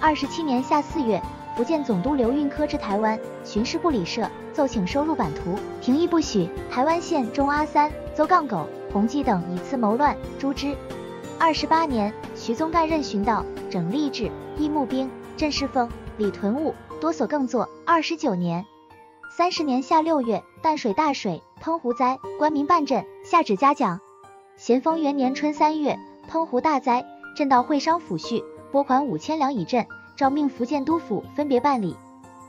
[0.00, 1.20] 二十七年夏四月，
[1.54, 4.26] 福建总督刘运科至台湾巡视部理社。
[4.54, 6.48] 奏请收入版图，廷议不许。
[6.70, 10.74] 台湾县中阿三、邹杠狗、洪基等以次谋乱，诛之。
[11.38, 17.68] 二十八年，徐宗干任巡道，整吏治，义募兵，镇势风，李屯务，多所更作。
[17.84, 18.64] 二十九年，
[19.36, 23.04] 三十年夏六月，淡水大水，澎湖灾，官民办赈。
[23.24, 24.00] 下旨嘉奖。
[24.64, 25.98] 咸丰元年春三月，
[26.28, 27.04] 澎湖大灾，
[27.34, 31.96] 镇道会商抚恤，拨款五千两以赈，诏命福建督府分别办理。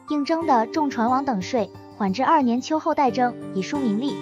[0.09, 4.13] 应征的重船王等税，缓至二年秋后代征，以书名利。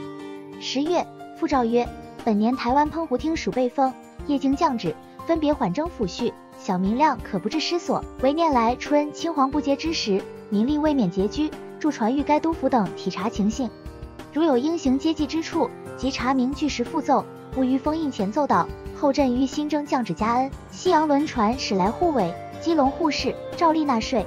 [0.62, 1.06] 十月，
[1.38, 1.86] 复诏曰：
[2.24, 3.94] 本年台湾澎湖厅属被封，
[4.26, 4.96] 业经降旨，
[5.28, 8.02] 分别缓征抚恤，小民量可不致失所。
[8.22, 13.70] 为念来春青黄不接之时，民力未免拮据，驻船谕该督府等体察情形，
[14.34, 17.26] 如有应行接济之处，即查明据实复奏。
[17.58, 18.66] 勿于封印前奏道，
[18.98, 20.50] 后朕于新征降旨加恩。
[20.72, 24.26] 西洋轮船驶来护卫，基隆护士照例纳税。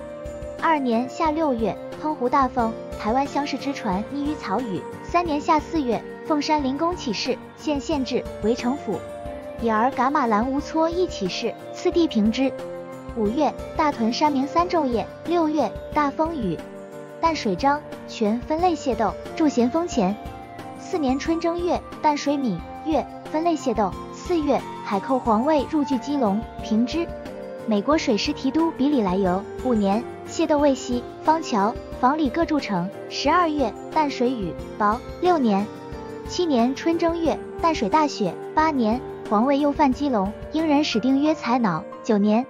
[0.61, 4.83] 二年夏六月，澎湖大风，台湾乡试之船溺于草屿。
[5.03, 8.99] 三年夏四月，凤山临宫起事，县县治为城府。
[9.63, 12.53] 已而噶玛兰无搓亦起事，次第平之。
[13.17, 15.07] 五月，大屯山明三昼夜。
[15.27, 16.59] 六月，大风雨，
[17.25, 20.15] 淡水漳泉分类械斗驻咸丰前。
[20.79, 23.03] 四年春正月，淡水闽粤
[23.33, 23.91] 分类械斗。
[24.13, 27.09] 四月，海寇皇卫入据基隆，平之。
[27.67, 29.43] 美国水师提督比里来游。
[29.65, 32.91] 五年，械斗未息，方桥、房里各筑城。
[33.09, 34.99] 十二月，淡水雨雹。
[35.23, 35.67] 六年，
[36.29, 38.35] 七年春正月，淡水大雪。
[38.55, 39.01] 八年，
[39.31, 41.83] 皇卫又犯基隆，英人始定约才恼。
[42.03, 42.45] 九年，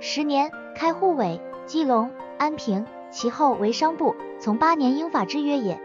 [0.00, 4.14] 十年，开护卫，基隆、安平，其后为商部。
[4.40, 5.80] 从八年英法之约也。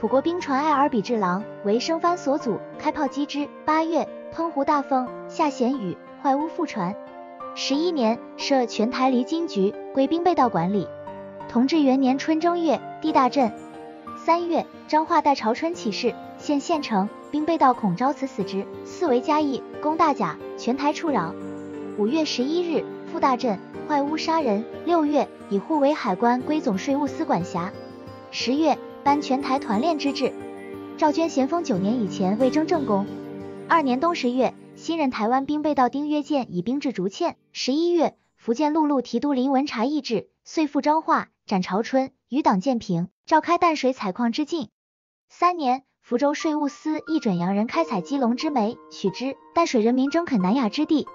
[0.00, 3.48] 普国兵船爱尔比治郎为生帆所阻，开炮击之。
[3.64, 6.96] 八月，澎湖大风，下咸雨，坏屋覆船。
[7.54, 10.88] 十一年，设全台离金局，归兵备道管理。
[11.48, 13.52] 同治元年春正月，地大震。
[14.16, 18.66] 三月，彰化代朝春起事，县县城兵备道恐招此死之。
[18.84, 21.34] 四为嘉义攻大甲，全台处扰。
[21.98, 24.64] 五月十一日，复大镇，坏屋杀人。
[24.86, 27.70] 六月，以护为海关归总税务司管辖。
[28.30, 28.78] 十月。
[29.04, 30.32] 颁全台团练之制。
[30.96, 33.04] 赵娟咸丰九年以前未征正宫。
[33.68, 37.34] 二年冬十月，新任台湾兵备道丁约见以兵至竹堑。
[37.52, 44.68] 十一月，福建陆路提督林文察议制，遂赴彰化斩朝春，余党建平，召开淡水采矿之境。
[45.28, 49.36] 三年，福州税务司议准洋人开采基隆之煤，许之。
[49.52, 51.08] 淡水人民征垦南亚之地。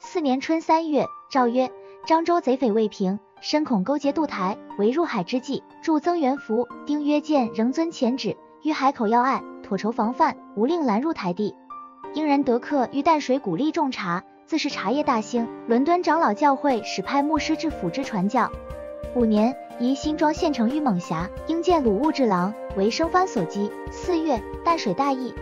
[0.00, 1.70] 四年春三月，诏曰：
[2.06, 3.18] 漳州贼匪未平。
[3.40, 5.62] 深恐勾结渡台，为入海之计。
[5.82, 11.54] 助增援福，丁曰见仍遵前旨，于海口要隘，妥筹防范，无令拦入台地。
[12.12, 15.48] 英人得客于淡水，鼓励种茶，自是茶叶大兴。
[15.66, 18.52] 伦敦长老教会使派牧师至府之传教。
[19.16, 23.72] 五年，移新庄县城于猛峡，应见鲁务之郎为生番所击。
[23.90, 25.32] 四月，淡水大疫。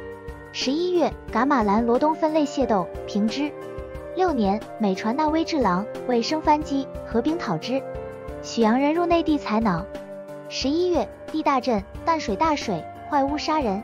[0.53, 3.51] 十一月，噶玛兰罗东分类械斗，平之。
[4.17, 7.81] 六年，美传那威治郎为生番击，合兵讨之。
[8.43, 9.87] 许阳人入内地采脑。
[10.49, 13.81] 十一月，地大震，淡水大水，坏屋杀人。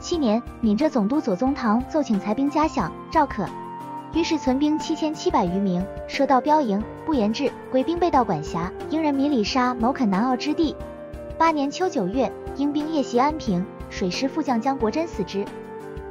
[0.00, 3.46] 七年，闽浙总督左宗棠奏请裁兵加饷，赵可。
[4.14, 8.70] 于是存兵七千七百余名，设道标营，不言制，归兵被道管辖。
[8.90, 10.74] 英人米里沙谋垦南澳之地。
[11.38, 15.44] 八年秋九月，英兵夜袭安平，水师副将江国珍死之。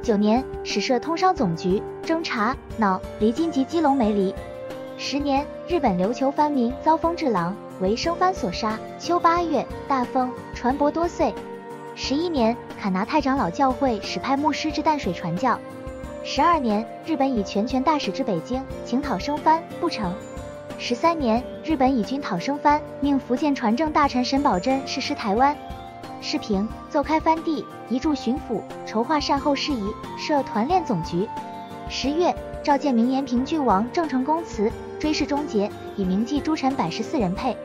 [0.02, 4.34] 九年，始设通商总局，征茶、脑、离金及基隆煤离。
[4.98, 8.76] 十年，日本琉球藩民遭风治郎为生番所杀。
[8.98, 11.32] 秋八月，大风，船舶多碎。
[11.94, 15.56] 十一年，卡拿太长老教会使派牧师至淡水传教。
[16.24, 20.12] 十二年，日本以全权大使至北京，请讨生番，不成。
[20.78, 25.56] 十三年，日本以军讨生番，命福建船政大臣沈葆桢誓师台湾。
[26.22, 29.82] 世平奏开藩地，移驻巡抚，筹划善后事宜，
[30.16, 31.28] 设团练总局。
[31.90, 34.70] 十月，召见明延平郡王郑成功祠，
[35.00, 37.56] 追谥终结，以铭记诸臣百十四人配。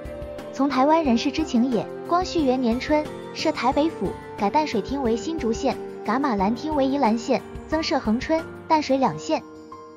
[0.51, 1.87] 从台湾人士之情也。
[2.07, 9.43] 光绪元年春，设台北府，改淡水厅为新竹县，噶玛兰厅为宜兰县，增设恒春、淡水两县，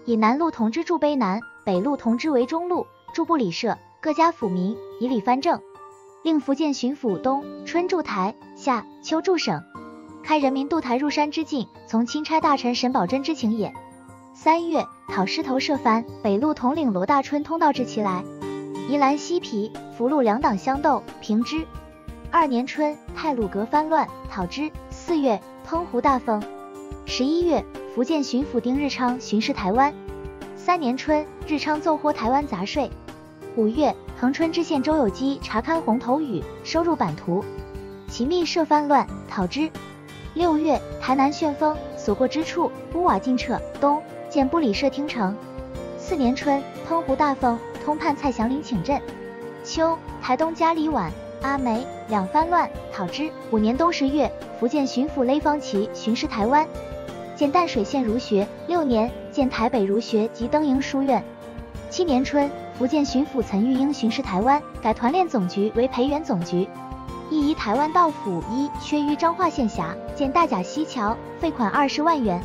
[0.05, 2.85] 以南路同知驻卑南，北路同知为中路，
[3.15, 5.61] 驻部里设，各家府民以礼藩政。
[6.25, 9.65] 令福建巡抚东春驻台，夏秋驻省，
[10.23, 13.73] 开人民渡台入山之境，从钦差大臣沈葆桢之情也。
[14.35, 18.23] 三月，讨狮头设藩，北路统领罗大春通道至其来，
[18.87, 21.65] 宜兰西皮福禄两党相斗，平之。
[22.31, 24.71] 二年春，太鲁阁藩乱，讨之。
[24.91, 26.43] 四月，澎湖大风。
[27.07, 29.95] 十一月，福建巡抚丁日昌巡视台湾。
[30.55, 32.91] 三年春，日昌奏豁台湾杂税。
[33.57, 33.97] 五月。
[34.21, 37.43] 恒春知县周有基查勘红头屿，收入版图。
[38.21, 39.71] 其密设藩乱，讨之。
[40.35, 43.59] 六月，台南旋风，所过之处，屋瓦尽撤。
[43.81, 43.99] 冬，
[44.29, 45.35] 建布里设厅城。
[45.97, 49.01] 四年春，澎湖大风，通判蔡祥林请镇。
[49.64, 51.11] 秋，台东嘉里晚、
[51.41, 53.31] 阿梅两番乱，讨之。
[53.51, 56.68] 五年冬十月，福建巡抚雷方奇巡视台湾。
[57.35, 58.47] 建淡水县儒学。
[58.66, 61.25] 六年，建台北儒学及登营书院。
[61.89, 66.68] 七年春，福建巡抚岑玉英巡视台湾，改团练总局为培元总局。
[67.31, 72.43] 亦移台湾道府一缺于彰化县辖，建大甲溪桥，费款二十万元。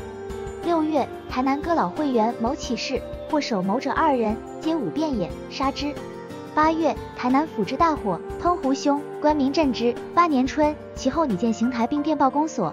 [0.63, 5.91] 六月，台南哥老会员某起事，获首谋者二人，皆五变也，杀之。
[6.53, 9.93] 八月，台南府之大火，烹胡兄，官民震之。
[10.13, 12.71] 八年春，其后拟建邢台兵电报公所。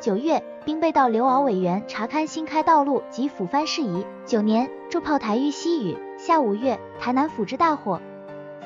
[0.00, 4.06] 九月，兵备道刘敖委员查勘新开道路及府藩事宜。
[4.24, 5.98] 九年，驻炮台于西雨。
[6.16, 8.00] 下五月，台南府之大火，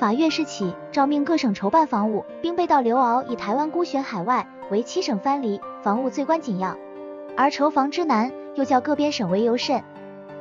[0.05, 2.27] 法院事起，诏命各省筹办防务。
[2.43, 6.77] 兵备道刘敖以台湾孤悬海外，为七省藩篱，防务最关紧要，
[7.39, 8.31] 而筹防之难。
[8.55, 9.83] 又叫各边省为尤甚，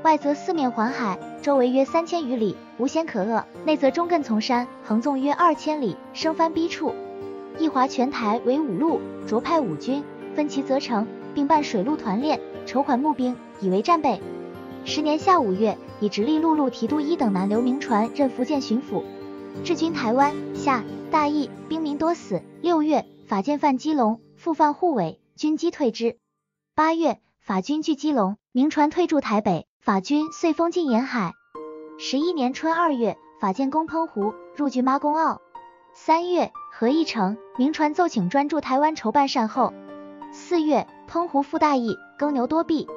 [0.03, 6.93] 外则四面环海，周围约三千余里，无险可遏；内则中亘从山，横纵约二千里，生番逼处。
[7.57, 10.03] 义华全台为五路，着派五军，
[10.35, 14.21] 分其责成，并办水陆团练，筹款募兵，以为战备。
[14.83, 19.01] 十年夏五月，以直隶陆路提督一等南刘铭传任福建巡抚，
[19.63, 20.33] 治军台湾。
[20.55, 22.41] 夏大义，兵民多死。
[22.61, 26.17] 六月，法建犯基隆，复犯护卫，军机退之。
[26.75, 27.19] 八月。
[27.39, 31.33] 法军据基隆，明船退驻台北，法军遂封禁沿海。
[31.99, 35.41] 十一年春二月，法建攻澎湖，入据妈公澳。
[35.93, 39.73] 三月，何义成，明船奏请专驻台湾筹办善后。
[40.31, 42.87] 四月，澎湖复大义，耕牛多弊。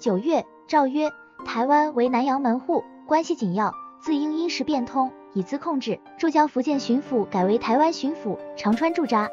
[0.00, 1.12] 九月，诏曰：
[1.44, 5.98] 台湾为南洋门户，关系紧要，自应因时变通，以资控制。
[6.16, 9.28] 驻将福建巡抚改为台湾巡抚，长川驻扎。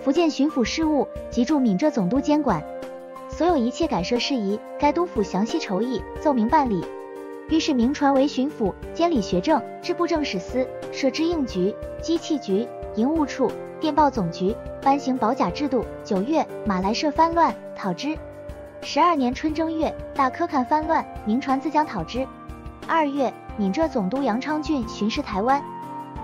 [0.00, 2.62] 福建巡抚事务及驻闽浙总督监管。
[3.28, 6.84] 所有一切改设事宜，该督府详细筹议，奏明办理。
[7.48, 15.84] 于是明传为巡抚，监理学政，制部政史司，设知应局、机器局、营务处、电报总局，颁行保甲制度。
[16.04, 18.16] 九月，马来社藩乱，讨之。
[18.82, 22.26] 十二年春正月，大科看藩乱，明传自将讨之。
[22.86, 25.62] 二月，闽浙总督杨昌俊巡视台湾。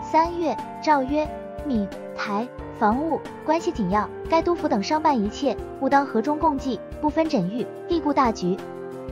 [0.02, 1.28] 三月，诏曰：
[1.64, 2.46] 闽台。
[2.78, 8.56] 防务关系紧要，该督府等商办一切，务当和衷共济，不分枕域，立固大局。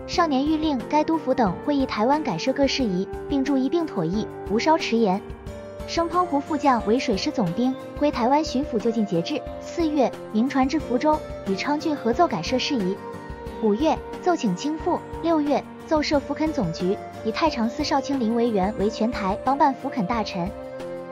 [0.07, 5.21] 少年谕令该督府等会议台湾改设各事宜，并注一并妥议，无稍迟延。
[5.87, 9.39] 升澎湖副将为水师总兵，归台湾巡抚就近节制。
[9.61, 12.97] 四月，明传至福州，与昌俊合奏改设事宜。
[13.61, 15.01] 五月，奏请清复。
[15.21, 20.49] 六月，奏设福垦总局，以太常寺少卿林维元为全台帮办福垦大臣。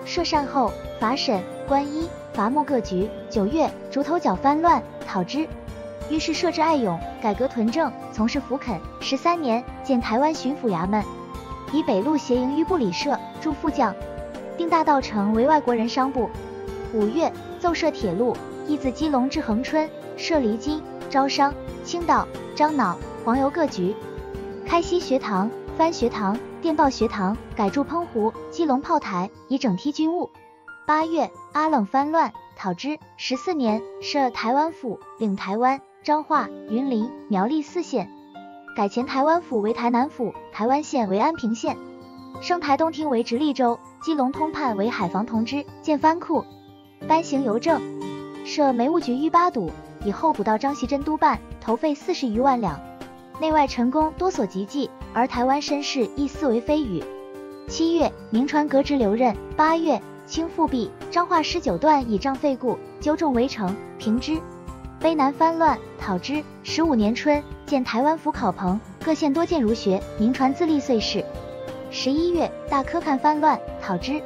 [0.04, 2.08] 设善后，法审，官一。
[2.32, 3.08] 伐木各局。
[3.28, 5.48] 九月，竹头角翻乱，讨之。
[6.08, 8.78] 于是设置爱勇，改革屯政，从事福垦。
[9.00, 11.02] 十三年，建台湾巡抚衙门，
[11.72, 13.92] 以北路协营于部里设，驻副将。
[14.56, 16.30] 定大道城为外国人商部。
[16.92, 18.36] 五月，奏设铁路，
[18.68, 20.80] 亦自基隆至恒春，设离津、
[21.10, 21.52] 招商、
[21.86, 22.26] 青岛、
[22.56, 23.94] 樟脑、黄油各局。
[24.66, 30.28] 开西学堂、番学堂、电报学堂，改筑澎湖、基隆炮台，以整梯军务。
[30.84, 32.98] 八月，阿冷翻乱，讨之。
[33.16, 38.10] 十四年，设台湾府，领台湾、彰化、云林、苗栗四县，
[38.76, 41.76] 改前台湾府为台南府，台湾县为安平县，
[42.40, 46.44] 升台东厅为直隶州，基隆通判为海防同知，建藩库，
[47.06, 47.80] 颁行邮政，
[48.44, 49.70] 设煤务局御八堵，
[50.06, 52.80] 以后补到张锡珍督办，投费四十余万两，
[53.40, 57.02] 内外臣工多所及济，而台湾绅士亦思为非语。
[57.66, 59.36] 七月，明传革职留任。
[59.56, 60.00] 八月。
[60.24, 64.40] 清复辟，彰化十九段以仗废故，纠众围城，平之。
[65.00, 66.42] 卑南藩乱，讨之。
[66.64, 71.24] 十五年春，建台湾府考棚，各县多建儒学，名传自立岁事。
[71.92, 74.20] 十一月，大科看藩乱，讨之。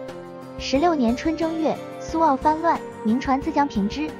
[0.58, 4.10] 十六年春正月，苏澳藩乱，名传自将平之。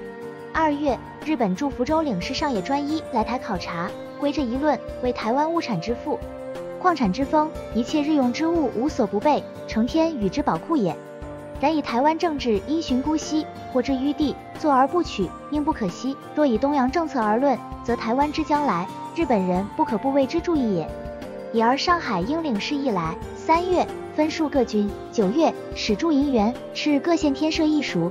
[0.52, 6.18] 二月，日本驻福州领事上野专一来台考察，归这一论为台湾物产之富，
[6.80, 10.96] 矿产之丰，一切日用之物无所不备，成天与之宝库也。
[11.60, 16.16] 然以台湾政治因循姑息，或之于地，坐而不取，宁不可惜。
[16.34, 20.88] 若以东洋政策而论，则台湾之将来，日本人不可不为之注意也。
[21.52, 28.10] 已而上海应领事一来，三月分数各军，九月始驻银元，是各县添设一署。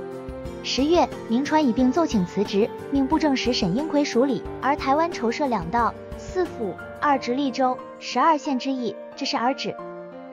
[0.62, 4.42] 十月，明传以并奏请辞职，命布政使沈应奎署理。
[4.60, 9.74] 而台湾筹设两道、四府、二直隶州、十二县之意，这是而止。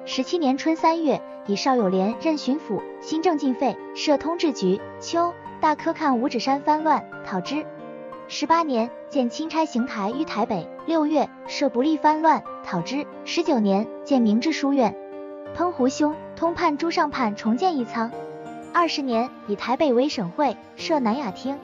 [0.05, 4.81] 十七年春三月，以邵友廉任巡抚，新政尽废，设通治局。
[4.99, 7.65] 秋，大科看五指山翻乱，讨之。
[8.27, 10.67] 十八年，建钦差行台于台北。
[10.85, 13.07] 六月，设不利翻乱，讨之。
[13.23, 14.93] 十九年，建明治书院。
[15.55, 18.11] 澎湖兄通判朱上判重建一仓。
[18.79, 21.57] 二十年，以台北为省会，设南雅厅。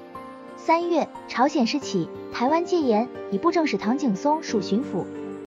[0.58, 5.06] 三月，朝鲜事起，台湾戒严，以布政使唐景松署巡抚。